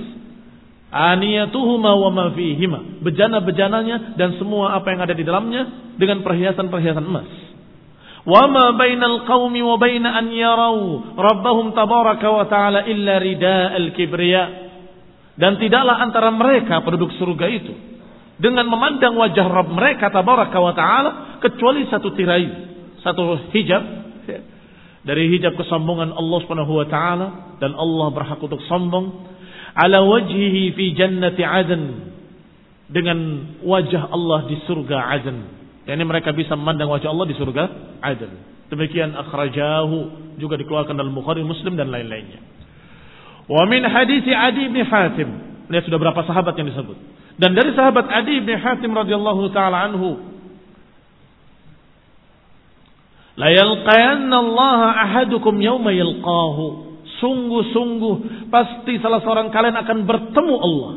Aniyatuhuma 0.93 1.97
wa 1.97 2.09
ma 2.13 2.25
fihima, 2.37 3.01
bejana-bejananya 3.01 4.13
dan 4.13 4.37
semua 4.37 4.77
apa 4.77 4.93
yang 4.93 5.01
ada 5.01 5.13
di 5.17 5.25
dalamnya 5.25 5.93
dengan 5.97 6.21
perhiasan-perhiasan 6.21 7.05
emas. 7.05 7.29
Wa 8.23 8.47
ma 8.47 8.77
bainal 8.77 9.27
qaumi 9.27 9.59
wa 9.59 9.75
baina 9.75 10.15
an 10.15 10.31
yarau 10.31 11.01
rabbahum 11.17 11.73
tabaraka 11.75 12.27
wa 12.29 12.45
ta'ala 12.47 12.85
illa 12.87 13.19
rida'al 13.19 13.89
kibriya. 13.97 14.43
Dan 15.33 15.57
tidaklah 15.57 15.97
antara 15.97 16.29
mereka 16.29 16.85
penduduk 16.85 17.09
surga 17.17 17.47
itu 17.49 17.73
dengan 18.37 18.69
memandang 18.69 19.17
wajah 19.17 19.47
Rabb 19.49 19.73
mereka 19.73 20.13
tabaraka 20.13 20.57
wa 20.61 20.73
ta'ala 20.77 21.11
kecuali 21.41 21.89
satu 21.89 22.13
tirai, 22.13 22.47
satu 23.01 23.49
hijab 23.49 24.02
dari 25.03 25.27
hijab 25.35 25.59
kesombongan 25.59 26.15
Allah 26.15 26.37
Subhanahu 26.47 26.73
wa 26.79 26.87
taala 26.87 27.27
dan 27.59 27.75
Allah 27.75 28.07
berhak 28.11 28.39
untuk 28.39 28.59
sombong 28.67 29.11
ala 29.75 29.99
wajhihi 30.03 30.75
fi 30.75 30.85
jannati 30.95 31.43
adn 31.43 31.83
dengan 32.87 33.19
wajah 33.63 34.11
Allah 34.11 34.47
di 34.47 34.57
surga 34.63 34.97
adn 35.19 35.63
yakni 35.83 36.03
mereka 36.07 36.31
bisa 36.31 36.55
memandang 36.55 36.87
wajah 36.91 37.11
Allah 37.11 37.27
di 37.27 37.35
surga 37.35 37.63
adil. 38.03 38.31
Demikian 38.71 39.13
akhrajahu 39.13 39.97
juga 40.41 40.57
dikeluarkan 40.57 40.95
dalam 40.97 41.13
Bukhari, 41.13 41.45
Muslim 41.45 41.77
dan 41.77 41.91
lain-lainnya. 41.91 42.41
Wa 43.45 43.67
min 43.67 43.83
hadis 43.83 44.23
Adi 44.25 44.71
bin 44.71 44.83
Hatim. 44.87 45.29
Lihat 45.67 45.83
sudah 45.87 45.99
berapa 45.99 46.23
sahabat 46.23 46.55
yang 46.57 46.71
disebut. 46.71 46.97
Dan 47.37 47.53
dari 47.53 47.75
sahabat 47.75 48.07
Adi 48.07 48.39
bin 48.41 48.55
Hatim 48.57 48.91
radhiyallahu 48.95 49.51
taala 49.51 49.91
anhu 49.91 50.32
La 53.33 53.49
yalqayanna 53.49 54.37
Allah 54.37 54.79
ahadukum 55.09 55.57
yawma 55.57 55.89
yalqahu. 55.93 56.95
Sungguh-sungguh 57.23 58.47
pasti 58.51 58.99
salah 58.99 59.23
seorang 59.23 59.49
kalian 59.49 59.77
akan 59.79 59.97
bertemu 60.03 60.55
Allah 60.59 60.93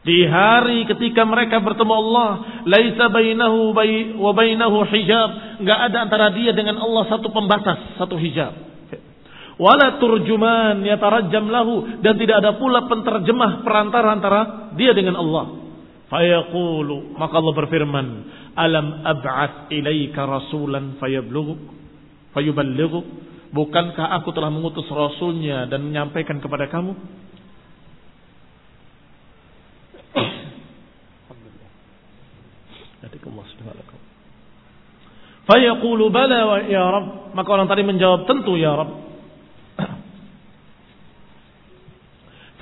di 0.00 0.24
hari 0.24 0.88
ketika 0.88 1.28
mereka 1.28 1.60
bertemu 1.60 1.92
Allah, 1.92 2.28
laisa 2.64 3.12
bainahu 3.12 3.76
wa 4.16 4.32
bainahu 4.32 4.80
hijab, 4.88 5.60
enggak 5.60 5.78
ada 5.92 6.08
antara 6.08 6.26
dia 6.32 6.56
dengan 6.56 6.80
Allah 6.80 7.04
satu 7.12 7.28
pembatas, 7.28 8.00
satu 8.00 8.16
hijab. 8.16 8.72
Wala 9.60 10.00
turjuman 10.00 10.80
yatarajjam 10.88 11.44
lahu 11.52 12.00
dan 12.00 12.16
tidak 12.16 12.40
ada 12.40 12.56
pula 12.56 12.88
penterjemah 12.88 13.60
perantara 13.60 14.16
antara 14.16 14.40
dia 14.72 14.96
dengan 14.96 15.20
Allah. 15.20 15.59
Fayaqulu, 16.10 17.14
maka 17.14 17.38
Allah 17.38 17.54
berfirman, 17.54 18.06
"Alam 18.58 19.06
ab'ats 19.06 19.70
ilaika 19.70 20.26
rasulan 20.26 20.98
fayablughu 20.98 21.54
fayuballighu?" 22.34 23.30
Bukankah 23.50 24.14
aku 24.18 24.30
telah 24.30 24.50
mengutus 24.50 24.86
rasulnya 24.90 25.66
dan 25.66 25.86
menyampaikan 25.86 26.38
kepada 26.38 26.70
kamu? 26.70 26.94
Fayaqulu 35.50 36.14
bala 36.14 36.62
ya 36.70 36.84
Rabb. 36.86 37.34
Maka 37.34 37.48
orang 37.50 37.66
tadi 37.66 37.82
menjawab 37.82 38.22
tentu 38.30 38.54
ya 38.54 38.70
Rabb. 38.70 38.92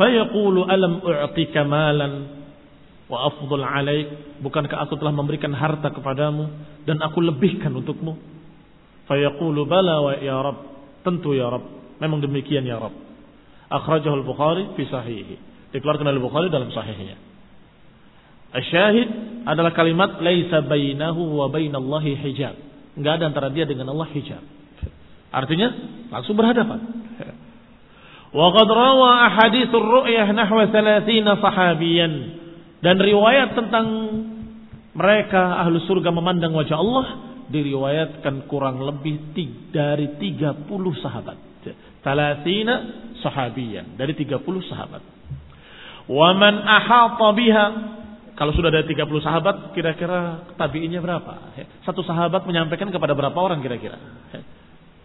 Fayaqulu 0.00 0.64
alam 0.64 1.04
u'tika 1.04 1.68
malan 1.68 2.37
wa 3.08 3.18
afdul 3.32 3.64
alaik. 3.64 4.40
Bukankah 4.44 4.84
aku 4.86 5.00
telah 5.00 5.10
memberikan 5.10 5.50
harta 5.56 5.90
kepadamu 5.90 6.48
dan 6.84 7.00
aku 7.02 7.24
lebihkan 7.24 7.72
untukmu? 7.74 8.14
Fayaqulu 9.08 9.64
bala 9.64 10.04
wa 10.04 10.12
ya 10.20 10.38
Rabb. 10.38 10.58
Tentu 11.02 11.32
ya 11.32 11.48
Rabb. 11.48 11.98
Memang 11.98 12.20
demikian 12.20 12.62
ya 12.68 12.78
Rabb. 12.78 12.94
Akhrajahu 13.68 14.14
al-Bukhari 14.22 14.76
fi 14.76 14.84
sahihi. 14.86 15.36
Dikeluarkan 15.72 16.06
oleh 16.08 16.22
Bukhari 16.22 16.48
dalam 16.48 16.72
sahihnya. 16.72 17.16
Asyahid 18.48 19.08
adalah 19.44 19.76
kalimat 19.76 20.24
laisa 20.24 20.64
bainahu 20.64 21.36
wa 21.36 21.52
bainallahi 21.52 22.16
hijab. 22.16 22.56
Enggak 22.96 23.20
ada 23.20 23.24
antara 23.28 23.48
dia 23.52 23.68
dengan 23.68 23.92
Allah 23.92 24.08
hijab. 24.08 24.40
Artinya 25.28 25.68
langsung 26.08 26.32
berhadapan. 26.32 26.80
Wa 28.28 28.48
qad 28.52 28.68
rawa 28.68 29.28
ahaditsur 29.28 29.80
ru'yah 29.80 30.28
nahwa 30.32 30.68
30 30.68 31.04
sahabiyan 31.40 32.12
dan 32.78 32.96
riwayat 32.98 33.58
tentang 33.58 33.86
mereka 34.94 35.62
ahlu 35.62 35.82
surga 35.86 36.10
memandang 36.14 36.54
wajah 36.54 36.78
Allah 36.78 37.06
diriwayatkan 37.48 38.46
kurang 38.50 38.82
lebih 38.82 39.34
dari 39.70 40.14
30 40.20 40.66
sahabat. 41.02 41.38
30 42.02 43.20
sahabiyan 43.22 43.98
dari 43.98 44.14
30 44.14 44.38
sahabat. 44.70 45.02
Wa 46.08 46.30
man 46.32 46.54
ahata 46.62 47.28
biha 47.34 47.66
kalau 48.38 48.54
sudah 48.54 48.70
ada 48.70 48.86
30 48.86 49.02
sahabat, 49.18 49.74
kira-kira 49.74 50.46
tabiinnya 50.54 51.02
berapa? 51.02 51.58
Satu 51.82 52.06
sahabat 52.06 52.46
menyampaikan 52.46 52.86
kepada 52.86 53.10
berapa 53.10 53.34
orang 53.34 53.58
kira-kira? 53.58 53.98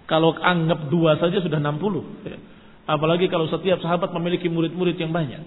Kalau 0.06 0.38
anggap 0.38 0.94
dua 0.94 1.18
saja 1.18 1.42
sudah 1.42 1.58
60. 1.58 2.86
Apalagi 2.86 3.26
kalau 3.34 3.50
setiap 3.50 3.82
sahabat 3.82 4.14
memiliki 4.14 4.46
murid-murid 4.46 5.02
yang 5.02 5.10
banyak. 5.10 5.42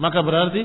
Maka 0.00 0.24
berarti 0.24 0.62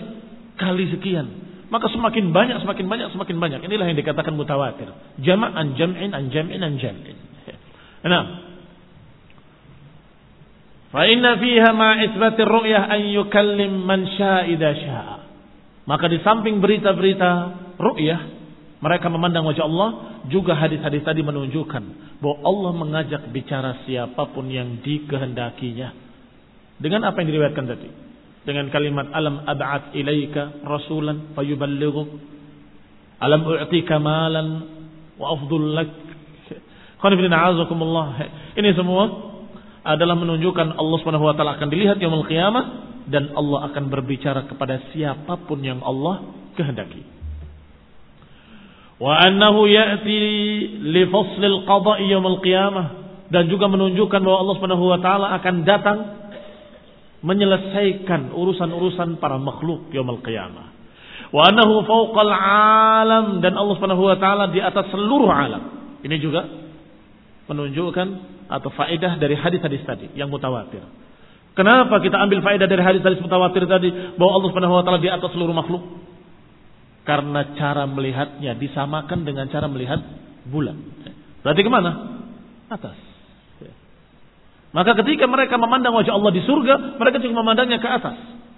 kali 0.60 0.92
sekian. 0.92 1.48
Maka 1.68 1.92
semakin 1.92 2.32
banyak, 2.32 2.64
semakin 2.64 2.86
banyak, 2.88 3.08
semakin 3.12 3.38
banyak. 3.44 3.60
Inilah 3.68 3.86
yang 3.92 4.00
dikatakan 4.00 4.32
mutawatir. 4.32 4.88
Jama'an 5.20 5.76
jam'in 5.76 6.16
an 6.16 6.32
jam'in 6.32 6.64
an 6.64 6.80
jam'in. 6.80 7.18
Nah. 8.08 8.26
Fa 10.88 11.04
inna 11.04 11.36
fiha 11.36 11.70
ma 11.76 12.00
isbatir 12.08 12.48
ru'yah 12.48 12.88
an 12.88 13.02
yukallim 13.12 13.84
man 13.84 14.08
sya'ida 14.16 14.70
sya'a. 14.80 15.18
Maka 15.84 16.08
di 16.08 16.24
samping 16.24 16.64
berita-berita 16.64 17.32
ru'yah, 17.76 18.22
mereka 18.80 19.12
memandang 19.12 19.44
wajah 19.44 19.68
Allah, 19.68 19.90
juga 20.32 20.56
hadis-hadis 20.56 21.04
tadi 21.04 21.20
menunjukkan 21.20 21.84
bahwa 22.24 22.38
Allah 22.48 22.72
mengajak 22.76 23.28
bicara 23.36 23.84
siapa 23.84 24.32
pun 24.32 24.48
yang 24.48 24.80
dikehendakinya. 24.80 25.92
Dengan 26.80 27.12
apa 27.12 27.20
yang 27.20 27.28
diriwayatkan 27.36 27.66
tadi? 27.68 28.07
Dengan 28.48 28.72
kalimat 28.72 29.12
alam 29.12 29.44
ab'at 29.44 29.92
ilaika 29.92 30.64
rasulan 30.64 31.36
fayuballighu 31.36 32.08
alam 33.20 33.44
u'tika 33.44 34.00
malan 34.00 34.48
wa 35.20 35.36
afdul 35.36 35.74
lak. 35.76 35.92
Ini 38.58 38.70
semua 38.74 39.04
adalah 39.84 40.16
menunjukkan 40.16 40.80
Allah 40.80 41.00
taala 41.36 41.60
akan 41.60 41.70
dilihat 41.70 42.00
yaumul 42.00 42.26
qiyamah 42.26 42.66
dan 43.08 43.36
Allah 43.36 43.72
akan 43.72 43.84
berbicara 43.92 44.48
kepada 44.50 44.80
siapa 44.96 45.44
pun 45.46 45.60
yang 45.62 45.84
Allah 45.84 46.26
kehendaki. 46.56 47.04
Wa 48.98 49.14
annahu 49.30 49.70
ya'ti 49.70 50.18
li 50.82 51.04
faslil 51.12 51.68
qada'i 51.70 52.10
yaumil 52.10 52.42
qiyamah 52.42 52.86
dan 53.30 53.46
juga 53.52 53.70
menunjukkan 53.70 54.22
bahwa 54.24 54.38
Allah 54.42 54.58
taala 55.04 55.28
akan 55.38 55.56
datang 55.68 56.00
menyelesaikan 57.26 58.34
urusan-urusan 58.34 59.18
para 59.18 59.42
makhluk 59.42 59.90
yaumil 59.90 60.22
qiyamah. 60.22 60.78
Wa 61.34 61.52
annahu 61.52 61.84
fawqal 61.84 62.32
alam 62.32 63.44
dan 63.44 63.58
Allah 63.58 63.74
Subhanahu 63.76 64.06
wa 64.06 64.18
taala 64.22 64.54
di 64.54 64.62
atas 64.62 64.88
seluruh 64.94 65.28
alam. 65.28 65.64
Ini 66.06 66.16
juga 66.22 66.46
menunjukkan 67.50 68.08
atau 68.48 68.70
faedah 68.72 69.20
dari 69.20 69.36
hadis-hadis 69.36 69.84
tadi 69.84 70.08
yang 70.16 70.32
mutawatir. 70.32 70.84
Kenapa 71.58 72.00
kita 72.00 72.22
ambil 72.22 72.46
faedah 72.46 72.70
dari 72.70 72.86
hadis-hadis 72.86 73.18
mutawatir 73.20 73.66
tadi 73.66 73.90
bahwa 74.16 74.32
Allah 74.38 74.50
Subhanahu 74.54 74.78
wa 74.78 74.84
taala 74.86 75.02
di 75.02 75.10
atas 75.10 75.30
seluruh 75.34 75.58
makhluk? 75.58 75.84
Karena 77.02 77.56
cara 77.56 77.88
melihatnya 77.88 78.56
disamakan 78.60 79.24
dengan 79.24 79.48
cara 79.48 79.66
melihat 79.72 80.00
bulan. 80.48 80.76
Berarti 81.42 81.62
ke 81.64 81.72
mana? 81.72 81.92
Atas. 82.68 83.07
Maka 84.76 84.98
ketika 85.04 85.26
mereka 85.26 85.56
memandang 85.56 85.96
wajah 85.96 86.12
Allah 86.12 86.32
di 86.36 86.44
surga, 86.44 87.00
mereka 87.00 87.24
juga 87.24 87.36
memandangnya 87.40 87.80
ke 87.80 87.88
atas. 87.88 88.18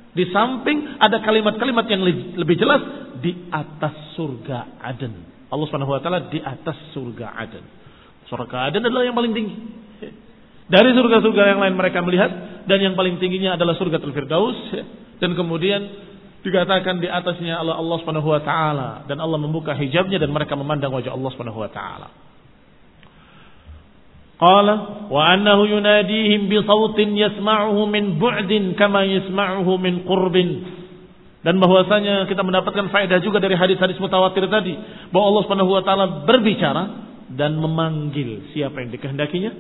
Di 0.10 0.26
samping 0.34 0.98
ada 0.98 1.22
kalimat-kalimat 1.22 1.86
yang 1.86 2.02
lebih 2.34 2.56
jelas 2.58 2.82
di 3.22 3.46
atas 3.54 4.18
surga 4.18 4.82
Aden. 4.82 5.14
Allah 5.54 5.66
Subhanahu 5.70 5.94
wa 5.94 6.02
taala 6.02 6.34
di 6.34 6.42
atas 6.42 6.78
surga 6.98 7.38
Aden. 7.38 7.66
Surga 8.26 8.74
Aden 8.74 8.84
adalah 8.90 9.06
yang 9.06 9.14
paling 9.14 9.34
tinggi. 9.38 9.56
Dari 10.70 10.94
surga-surga 10.94 11.58
yang 11.58 11.60
lain 11.66 11.74
mereka 11.74 12.02
melihat 12.06 12.30
dan 12.70 12.78
yang 12.78 12.94
paling 12.94 13.18
tingginya 13.18 13.58
adalah 13.58 13.74
surga 13.74 13.98
Firdaus 14.02 14.58
dan 15.18 15.34
kemudian 15.34 15.82
dikatakan 16.46 17.02
di 17.02 17.10
atasnya 17.10 17.58
Allah 17.58 17.78
Allah 17.78 17.98
Subhanahu 18.02 18.30
wa 18.30 18.42
taala 18.46 18.90
dan 19.10 19.18
Allah 19.18 19.42
membuka 19.42 19.74
hijabnya 19.74 20.22
dan 20.22 20.30
mereka 20.30 20.54
memandang 20.54 20.94
wajah 20.94 21.14
Allah 21.14 21.30
Subhanahu 21.34 21.58
wa 21.58 21.70
taala. 21.74 22.29
Qala 24.40 25.06
wa 25.12 25.22
annahu 25.36 25.68
yunadihim 25.68 26.48
bi 26.48 26.64
sautin 26.64 27.12
yasma'uhu 27.12 27.92
min 27.92 28.16
bu'din 28.16 28.72
kama 28.80 29.04
yasma'uhu 29.04 29.76
min 29.76 30.08
qurbin. 30.08 30.50
Dan 31.44 31.60
bahwasanya 31.60 32.28
kita 32.28 32.44
mendapatkan 32.44 32.88
faedah 32.88 33.20
juga 33.20 33.44
dari 33.44 33.60
hadis-hadis 33.60 34.00
mutawatir 34.00 34.48
tadi 34.48 34.76
bahwa 35.12 35.26
Allah 35.36 35.44
Subhanahu 35.44 35.72
wa 35.72 35.84
taala 35.84 36.06
berbicara 36.24 36.84
dan 37.36 37.60
memanggil 37.60 38.52
siapa 38.56 38.80
yang 38.80 38.92
dikehendakinya 38.96 39.52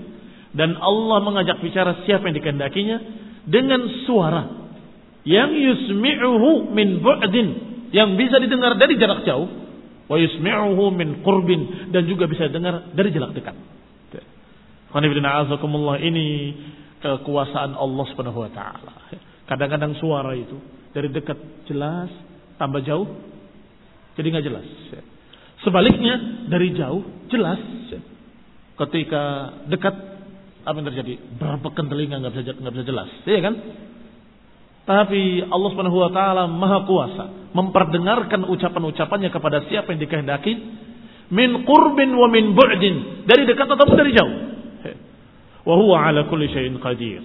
dan 0.55 0.75
Allah 0.82 1.17
mengajak 1.21 1.61
bicara 1.61 2.03
siapa 2.03 2.25
yang 2.32 2.36
dikehendakinya 2.41 2.97
dengan 3.45 3.84
suara 4.07 4.43
yang 5.27 5.53
yusmi'uhu 5.53 6.73
min 6.73 7.03
bu'din 7.03 7.47
yang 7.91 8.15
bisa 8.15 8.41
didengar 8.41 8.80
dari 8.80 8.97
jarak 8.97 9.27
jauh 9.27 9.47
wa 10.09 10.17
yusmi'uhu 10.17 10.84
min 10.95 11.21
qurbin 11.21 11.91
dan 11.93 12.07
juga 12.09 12.25
bisa 12.25 12.47
dengar 12.49 12.91
dari 12.95 13.13
jarak 13.13 13.36
dekat. 13.36 13.55
Ini 16.01 16.27
kekuasaan 16.99 17.77
Allah 17.77 18.05
Subhanahu 18.11 18.39
wa 18.43 18.51
taala. 18.51 18.93
Kadang-kadang 19.45 19.97
suara 19.97 20.33
itu 20.33 20.57
dari 20.93 21.09
dekat 21.09 21.37
jelas, 21.69 22.09
tambah 22.57 22.81
jauh 22.85 23.07
jadi 24.19 24.27
nggak 24.35 24.45
jelas. 24.51 24.67
Sebaliknya 25.63 26.47
dari 26.51 26.75
jauh 26.75 27.03
jelas. 27.31 27.59
Ketika 28.79 29.51
dekat 29.67 29.95
apa 30.63 30.75
yang 30.79 30.87
terjadi? 30.91 31.13
Berbekan 31.39 31.87
telinga 31.91 32.19
nggak 32.19 32.31
bisa 32.35 32.51
nggak 32.59 32.73
bisa 32.79 32.85
jelas, 32.87 33.09
iya 33.27 33.39
kan? 33.43 33.55
Tapi 34.89 35.45
Allah 35.45 35.69
Subhanahu 35.71 35.99
wa 35.99 36.11
taala 36.11 36.43
Maha 36.47 36.83
Kuasa 36.87 37.25
memperdengarkan 37.53 38.47
ucapan-ucapannya 38.47 39.29
kepada 39.29 39.67
siapa 39.67 39.93
yang 39.93 39.99
dikehendaki 40.03 40.53
min 41.29 41.63
qurbin 41.63 42.09
wa 42.15 42.27
min 42.31 42.55
bu'din, 42.55 43.27
dari 43.27 43.43
dekat 43.45 43.67
ataupun 43.69 43.95
dari 43.95 44.11
jauh. 44.15 44.59
Wa 45.68 45.76
huwa 45.76 46.07
ala 46.07 46.28
kulli 46.28 46.47
syai'in 46.51 46.80
qadir. 46.80 47.22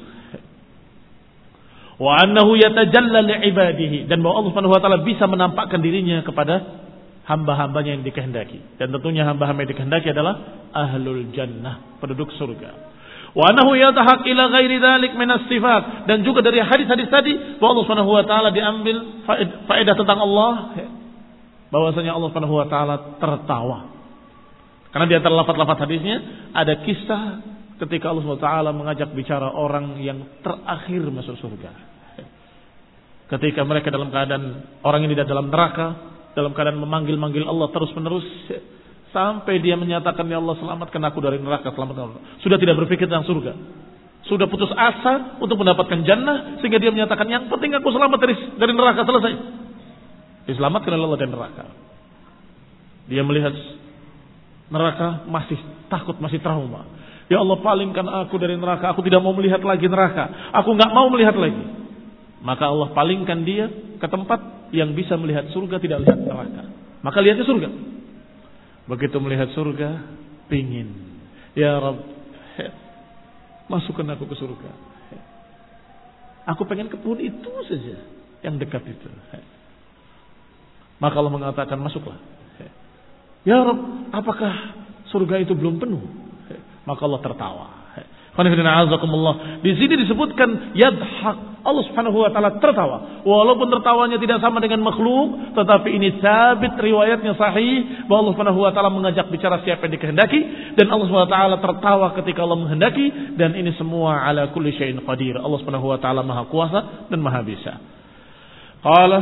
Wa 1.95 2.27
annahu 2.27 2.59
yatajalla 2.59 3.23
li 3.23 3.35
ibadihi 3.55 3.99
dan 4.11 4.19
bahwa 4.19 4.43
Allah 4.43 4.51
Subhanahu 4.51 4.75
wa 4.75 4.81
taala 4.83 4.99
bisa 5.07 5.31
menampakkan 5.31 5.79
dirinya 5.79 6.27
kepada 6.27 6.83
hamba-hambanya 7.31 7.99
yang 7.99 8.03
dikehendaki. 8.03 8.59
Dan 8.83 8.91
tentunya 8.91 9.23
hamba-hamba 9.23 9.63
yang 9.63 9.71
dikehendaki 9.71 10.11
adalah 10.11 10.67
ahlul 10.75 11.31
jannah, 11.31 11.99
penduduk 12.03 12.35
surga. 12.35 12.95
Wa 13.35 13.51
annahu 13.51 13.75
yatahaq 13.79 14.27
ila 14.27 14.43
ghairi 14.59 14.79
dzalik 14.79 15.13
min 15.19 15.31
sifat 15.51 16.07
dan 16.07 16.23
juga 16.23 16.43
dari 16.43 16.63
hadis-hadis 16.63 17.11
tadi 17.11 17.59
bahwa 17.59 17.79
Allah 17.79 17.85
Subhanahu 17.87 18.11
wa 18.15 18.25
taala 18.27 18.49
diambil 18.55 19.27
faedah 19.67 19.95
tentang 19.95 20.19
Allah 20.23 20.53
bahwasanya 21.75 22.15
Allah 22.15 22.31
Subhanahu 22.31 22.55
wa 22.55 22.67
taala 22.71 22.95
tertawa. 23.19 23.79
Karena 24.95 25.07
di 25.11 25.15
antara 25.19 25.35
lafaz-lafaz 25.35 25.79
hadisnya 25.83 26.17
ada 26.55 26.79
kisah 26.87 27.23
ketika 27.83 28.13
Allah 28.13 28.39
taala 28.39 28.71
mengajak 28.71 29.11
bicara 29.17 29.51
orang 29.51 29.99
yang 29.99 30.23
terakhir 30.45 31.03
masuk 31.11 31.35
surga. 31.41 31.73
Ketika 33.25 33.65
mereka 33.65 33.89
dalam 33.89 34.13
keadaan 34.13 34.45
orang 34.85 35.09
ini 35.09 35.17
dalam 35.17 35.49
neraka, 35.49 35.97
dalam 36.37 36.53
keadaan 36.53 36.79
memanggil-manggil 36.79 37.49
Allah 37.49 37.73
terus-menerus, 37.73 38.27
Sampai 39.15 39.63
dia 39.63 39.79
menyatakan, 39.79 40.27
Ya 40.27 40.43
Allah 40.43 40.59
selamatkan 40.59 40.99
aku 41.07 41.23
dari 41.23 41.39
neraka, 41.39 41.71
selamatkan 41.71 42.19
aku. 42.19 42.21
Sudah 42.43 42.59
tidak 42.59 42.83
berpikir 42.83 43.07
tentang 43.07 43.23
surga. 43.23 43.55
Sudah 44.27 44.51
putus 44.51 44.75
asa 44.75 45.39
untuk 45.39 45.55
mendapatkan 45.63 46.03
jannah. 46.03 46.59
Sehingga 46.59 46.83
dia 46.83 46.91
menyatakan, 46.91 47.31
yang 47.31 47.47
penting 47.47 47.79
aku 47.79 47.95
selamat 47.95 48.19
dari, 48.19 48.35
dari 48.59 48.73
neraka, 48.75 49.07
selesai. 49.07 49.33
Diselamatkan 50.51 50.91
oleh 50.99 51.07
Allah 51.07 51.21
dari 51.23 51.31
neraka. 51.31 51.65
Dia 53.07 53.23
melihat 53.23 53.55
neraka 54.75 55.31
masih 55.31 55.63
takut, 55.87 56.19
masih 56.19 56.43
trauma. 56.43 56.83
Ya 57.33 57.41
Allah 57.41 57.57
palingkan 57.65 58.05
aku 58.05 58.37
dari 58.37 58.57
neraka. 58.61 58.93
Aku 58.93 59.01
tidak 59.01 59.25
mau 59.25 59.33
melihat 59.33 59.65
lagi 59.65 59.89
neraka. 59.89 60.53
Aku 60.61 60.77
nggak 60.77 60.93
mau 60.93 61.09
melihat 61.09 61.37
lagi. 61.37 61.65
Maka 62.45 62.69
Allah 62.69 62.93
palingkan 62.93 63.41
dia 63.49 63.73
ke 63.97 64.05
tempat 64.05 64.69
yang 64.77 64.93
bisa 64.93 65.17
melihat 65.17 65.49
surga, 65.49 65.81
tidak 65.81 66.05
melihat 66.05 66.21
neraka. 66.21 66.63
Maka 67.01 67.19
lihatnya 67.25 67.49
surga. 67.49 67.69
Begitu 68.85 69.17
melihat 69.17 69.49
surga, 69.57 70.05
pingin. 70.53 70.93
Ya 71.57 71.81
Rabb, 71.81 72.05
masukkan 73.73 74.05
aku 74.13 74.29
ke 74.29 74.37
surga. 74.37 74.71
Aku 76.53 76.69
pengen 76.69 76.93
kebun 76.93 77.17
itu 77.25 77.49
saja, 77.65 77.97
yang 78.45 78.61
dekat 78.61 78.85
itu. 78.85 79.09
Maka 81.01 81.17
Allah 81.17 81.33
mengatakan, 81.33 81.81
masuklah. 81.81 82.21
Ya 83.49 83.65
Rabb, 83.65 84.13
apakah 84.13 84.53
surga 85.09 85.41
itu 85.41 85.57
belum 85.57 85.81
penuh? 85.81 86.24
Maka 86.85 87.01
Allah 87.05 87.21
tertawa. 87.25 87.67
Di 89.63 89.73
sini 89.79 89.95
disebutkan 89.95 90.75
yadhak. 90.75 91.55
Allah 91.65 91.81
Subhanahu 91.89 92.19
wa 92.21 92.29
taala 92.29 92.61
tertawa. 92.61 93.25
Walaupun 93.25 93.73
tertawanya 93.73 94.21
tidak 94.21 94.43
sama 94.43 94.61
dengan 94.61 94.85
makhluk, 94.85 95.55
tetapi 95.57 95.97
ini 95.97 96.21
sabit 96.21 96.77
riwayatnya 96.77 97.33
sahih 97.41 98.05
bahwa 98.05 98.27
Allah 98.27 98.35
Subhanahu 98.37 98.61
wa 98.61 98.73
taala 98.75 98.91
mengajak 98.93 99.31
bicara 99.33 99.63
siapa 99.65 99.87
yang 99.89 99.97
dikehendaki 99.97 100.41
dan 100.77 100.93
Allah 100.93 101.07
Subhanahu 101.09 101.31
wa 101.31 101.33
taala 101.33 101.57
tertawa 101.63 102.07
ketika 102.21 102.45
Allah 102.45 102.59
menghendaki 102.59 103.39
dan 103.39 103.57
ini 103.57 103.73
semua 103.81 104.27
ala 104.29 104.51
kulli 104.53 104.77
syai'in 104.77 105.01
qadir. 105.07 105.41
Allah 105.41 105.59
Subhanahu 105.63 105.89
wa 105.89 105.99
taala 106.03 106.21
Maha 106.21 106.45
kuasa 106.51 107.09
dan 107.09 107.23
Maha 107.23 107.41
bisa. 107.47 107.81
Qala 108.85 109.19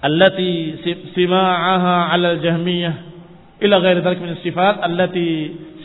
allati 0.00 0.80
sima'aha 1.12 2.14
'ala 2.14 2.40
al-jahmiyah 2.40 3.11
ila 3.62 3.78
ghairi 3.78 4.02
dzalik 4.02 4.20
min 4.20 4.34
sifat 4.42 4.82
allati 4.82 5.26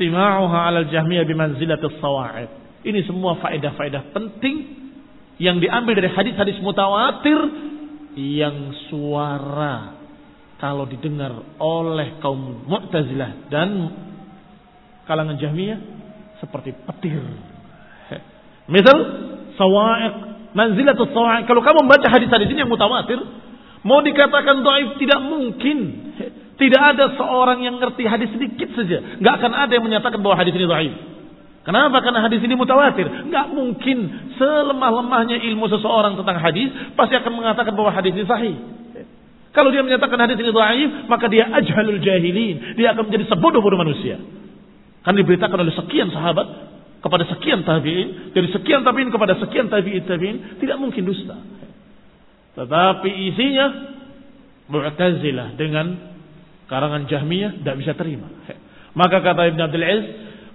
sima'uha 0.02 0.58
'ala 0.68 0.84
al-jahmiyah 0.86 1.24
bimanzilatis 1.30 1.98
sawa'id. 2.02 2.50
Ini 2.84 3.06
semua 3.06 3.38
faedah-faedah 3.38 4.14
penting 4.14 4.56
yang 5.38 5.62
diambil 5.62 5.98
dari 5.98 6.10
hadis-hadis 6.10 6.58
mutawatir 6.66 7.38
yang 8.18 8.74
suara 8.90 9.98
kalau 10.58 10.90
didengar 10.90 11.38
oleh 11.62 12.18
kaum 12.18 12.66
Mu'tazilah 12.66 13.54
dan 13.54 13.70
kalangan 15.06 15.38
Jahmiyah 15.38 15.80
seperti 16.42 16.74
petir. 16.74 17.22
Misal 18.68 18.98
sawa'iq, 19.56 20.16
manzilatus 20.58 21.14
sawa'iq. 21.14 21.46
Kalau 21.46 21.62
kamu 21.62 21.78
membaca 21.86 22.08
hadis-hadis 22.10 22.50
ini 22.52 22.66
yang 22.66 22.72
mutawatir, 22.74 23.22
mau 23.86 24.02
dikatakan 24.02 24.66
dhaif 24.66 24.98
tidak 24.98 25.20
mungkin. 25.24 26.07
Tidak 26.58 26.82
ada 26.82 27.14
seorang 27.14 27.62
yang 27.62 27.78
ngerti 27.78 28.04
hadis 28.10 28.34
sedikit 28.34 28.74
saja. 28.74 29.22
Nggak 29.22 29.34
akan 29.38 29.52
ada 29.54 29.72
yang 29.78 29.86
menyatakan 29.86 30.20
bahwa 30.26 30.36
hadis 30.42 30.58
ini 30.58 30.66
dhaif. 30.66 30.94
Kenapa? 31.62 32.02
Karena 32.02 32.26
hadis 32.26 32.42
ini 32.42 32.58
mutawatir. 32.58 33.06
Nggak 33.06 33.46
mungkin 33.54 33.98
selemah-lemahnya 34.42 35.38
ilmu 35.54 35.70
seseorang 35.70 36.18
tentang 36.18 36.42
hadis 36.42 36.74
pasti 36.98 37.14
akan 37.14 37.32
mengatakan 37.38 37.78
bahwa 37.78 37.94
hadis 37.94 38.16
ini 38.18 38.26
sahih. 38.26 38.56
Kalau 39.54 39.70
dia 39.70 39.86
menyatakan 39.86 40.18
hadis 40.18 40.38
ini 40.42 40.50
dhaif, 40.50 40.92
maka 41.06 41.30
dia 41.30 41.46
ajhalul 41.46 42.02
jahilin. 42.02 42.74
Dia 42.74 42.98
akan 42.98 43.10
menjadi 43.10 43.26
sebodoh-bodoh 43.30 43.78
manusia. 43.78 44.18
Kan 45.06 45.14
diberitakan 45.14 45.62
oleh 45.62 45.74
sekian 45.78 46.10
sahabat 46.10 46.48
kepada 47.06 47.24
sekian 47.30 47.62
tabi'in, 47.62 48.34
dari 48.34 48.50
sekian 48.50 48.82
tabi'in 48.82 49.14
kepada 49.14 49.38
sekian 49.38 49.70
tabi'in 49.70 50.04
tabi'in, 50.10 50.38
tidak 50.58 50.78
mungkin 50.82 51.06
dusta. 51.06 51.38
Tetapi 52.58 53.10
isinya 53.30 53.68
Mu'tazilah 54.68 55.56
dengan 55.56 56.17
Karangan 56.68 57.08
Jahmiyah 57.08 57.64
tidak 57.64 57.76
bisa 57.80 57.96
terima. 57.96 58.28
Maka 58.92 59.24
kata 59.24 59.48
Ibn 59.56 59.60
Abdul 59.72 59.86
Aziz, 59.88 60.08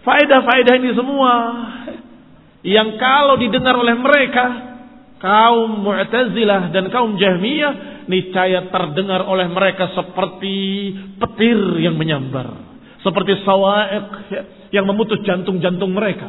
faedah-faedah 0.05 0.75
ini 0.77 0.91
semua 0.93 1.33
yang 2.63 3.01
kalau 3.01 3.41
didengar 3.41 3.75
oleh 3.75 3.97
mereka 3.97 4.45
kaum 5.19 5.83
Mu'tazilah 5.83 6.69
dan 6.75 6.93
kaum 6.93 7.17
Jahmiyah 7.17 8.05
niscaya 8.11 8.69
terdengar 8.69 9.25
oleh 9.25 9.47
mereka 9.49 9.95
seperti 9.95 10.57
petir 11.17 11.59
yang 11.81 11.95
menyambar, 11.95 12.61
seperti 13.01 13.41
sawa'iq 13.47 14.09
yang 14.75 14.85
memutus 14.85 15.23
jantung-jantung 15.23 15.95
mereka. 15.95 16.29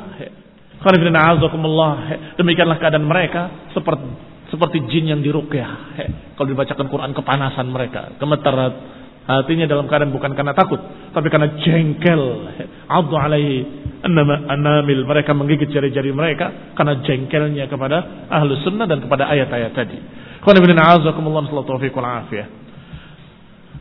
Demikianlah 2.39 2.77
keadaan 2.77 3.07
mereka 3.07 3.71
seperti 3.73 4.31
seperti 4.53 4.85
jin 4.85 5.09
yang 5.09 5.21
diruqyah. 5.25 5.97
Kalau 6.37 6.45
dibacakan 6.45 6.85
Quran 6.85 7.11
kepanasan 7.17 7.73
mereka, 7.73 8.13
gemetaran 8.21 9.01
Hatinya 9.23 9.63
dalam 9.63 9.87
keadaan 9.87 10.11
bukan 10.11 10.35
karena 10.35 10.51
takut, 10.51 10.83
tapi 11.15 11.31
karena 11.31 11.55
jengkel. 11.63 12.21
Adhu 12.91 13.15
alaihi 13.15 13.63
anamil 14.03 15.07
mereka 15.07 15.31
menggigit 15.31 15.71
jari-jari 15.71 16.11
mereka 16.11 16.75
karena 16.75 16.99
jengkelnya 17.07 17.71
kepada 17.71 18.27
ahlu 18.27 18.59
sunnah 18.67 18.83
dan 18.83 18.99
kepada 18.99 19.31
ayat-ayat 19.31 19.71
tadi. 19.71 19.95
Ibn 20.43 20.75
a'azakumullah 20.75 21.47
sallallahu 21.47 21.71
taufiq 21.71 21.95
wal 21.95 22.27
afiyah. 22.27 22.47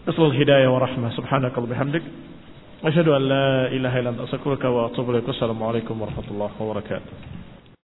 Rasul 0.06 0.30
hidayah 0.30 0.70
wa 0.70 0.78
rahmah 0.78 1.10
subhanaka 1.18 1.58
wa 1.58 1.66
bihamdik. 1.66 2.06
Asyhadu 2.86 3.10
an 3.10 3.22
la 3.26 3.50
ilaha 3.74 3.96
illa 3.98 4.10
anta 4.14 4.22
astaghfiruka 4.30 4.70
wa 4.70 4.94
atubu 4.94 5.10
ilaik. 5.10 5.26
Assalamualaikum 5.26 5.98
warahmatullahi 5.98 6.54
wabarakatuh. 6.54 7.41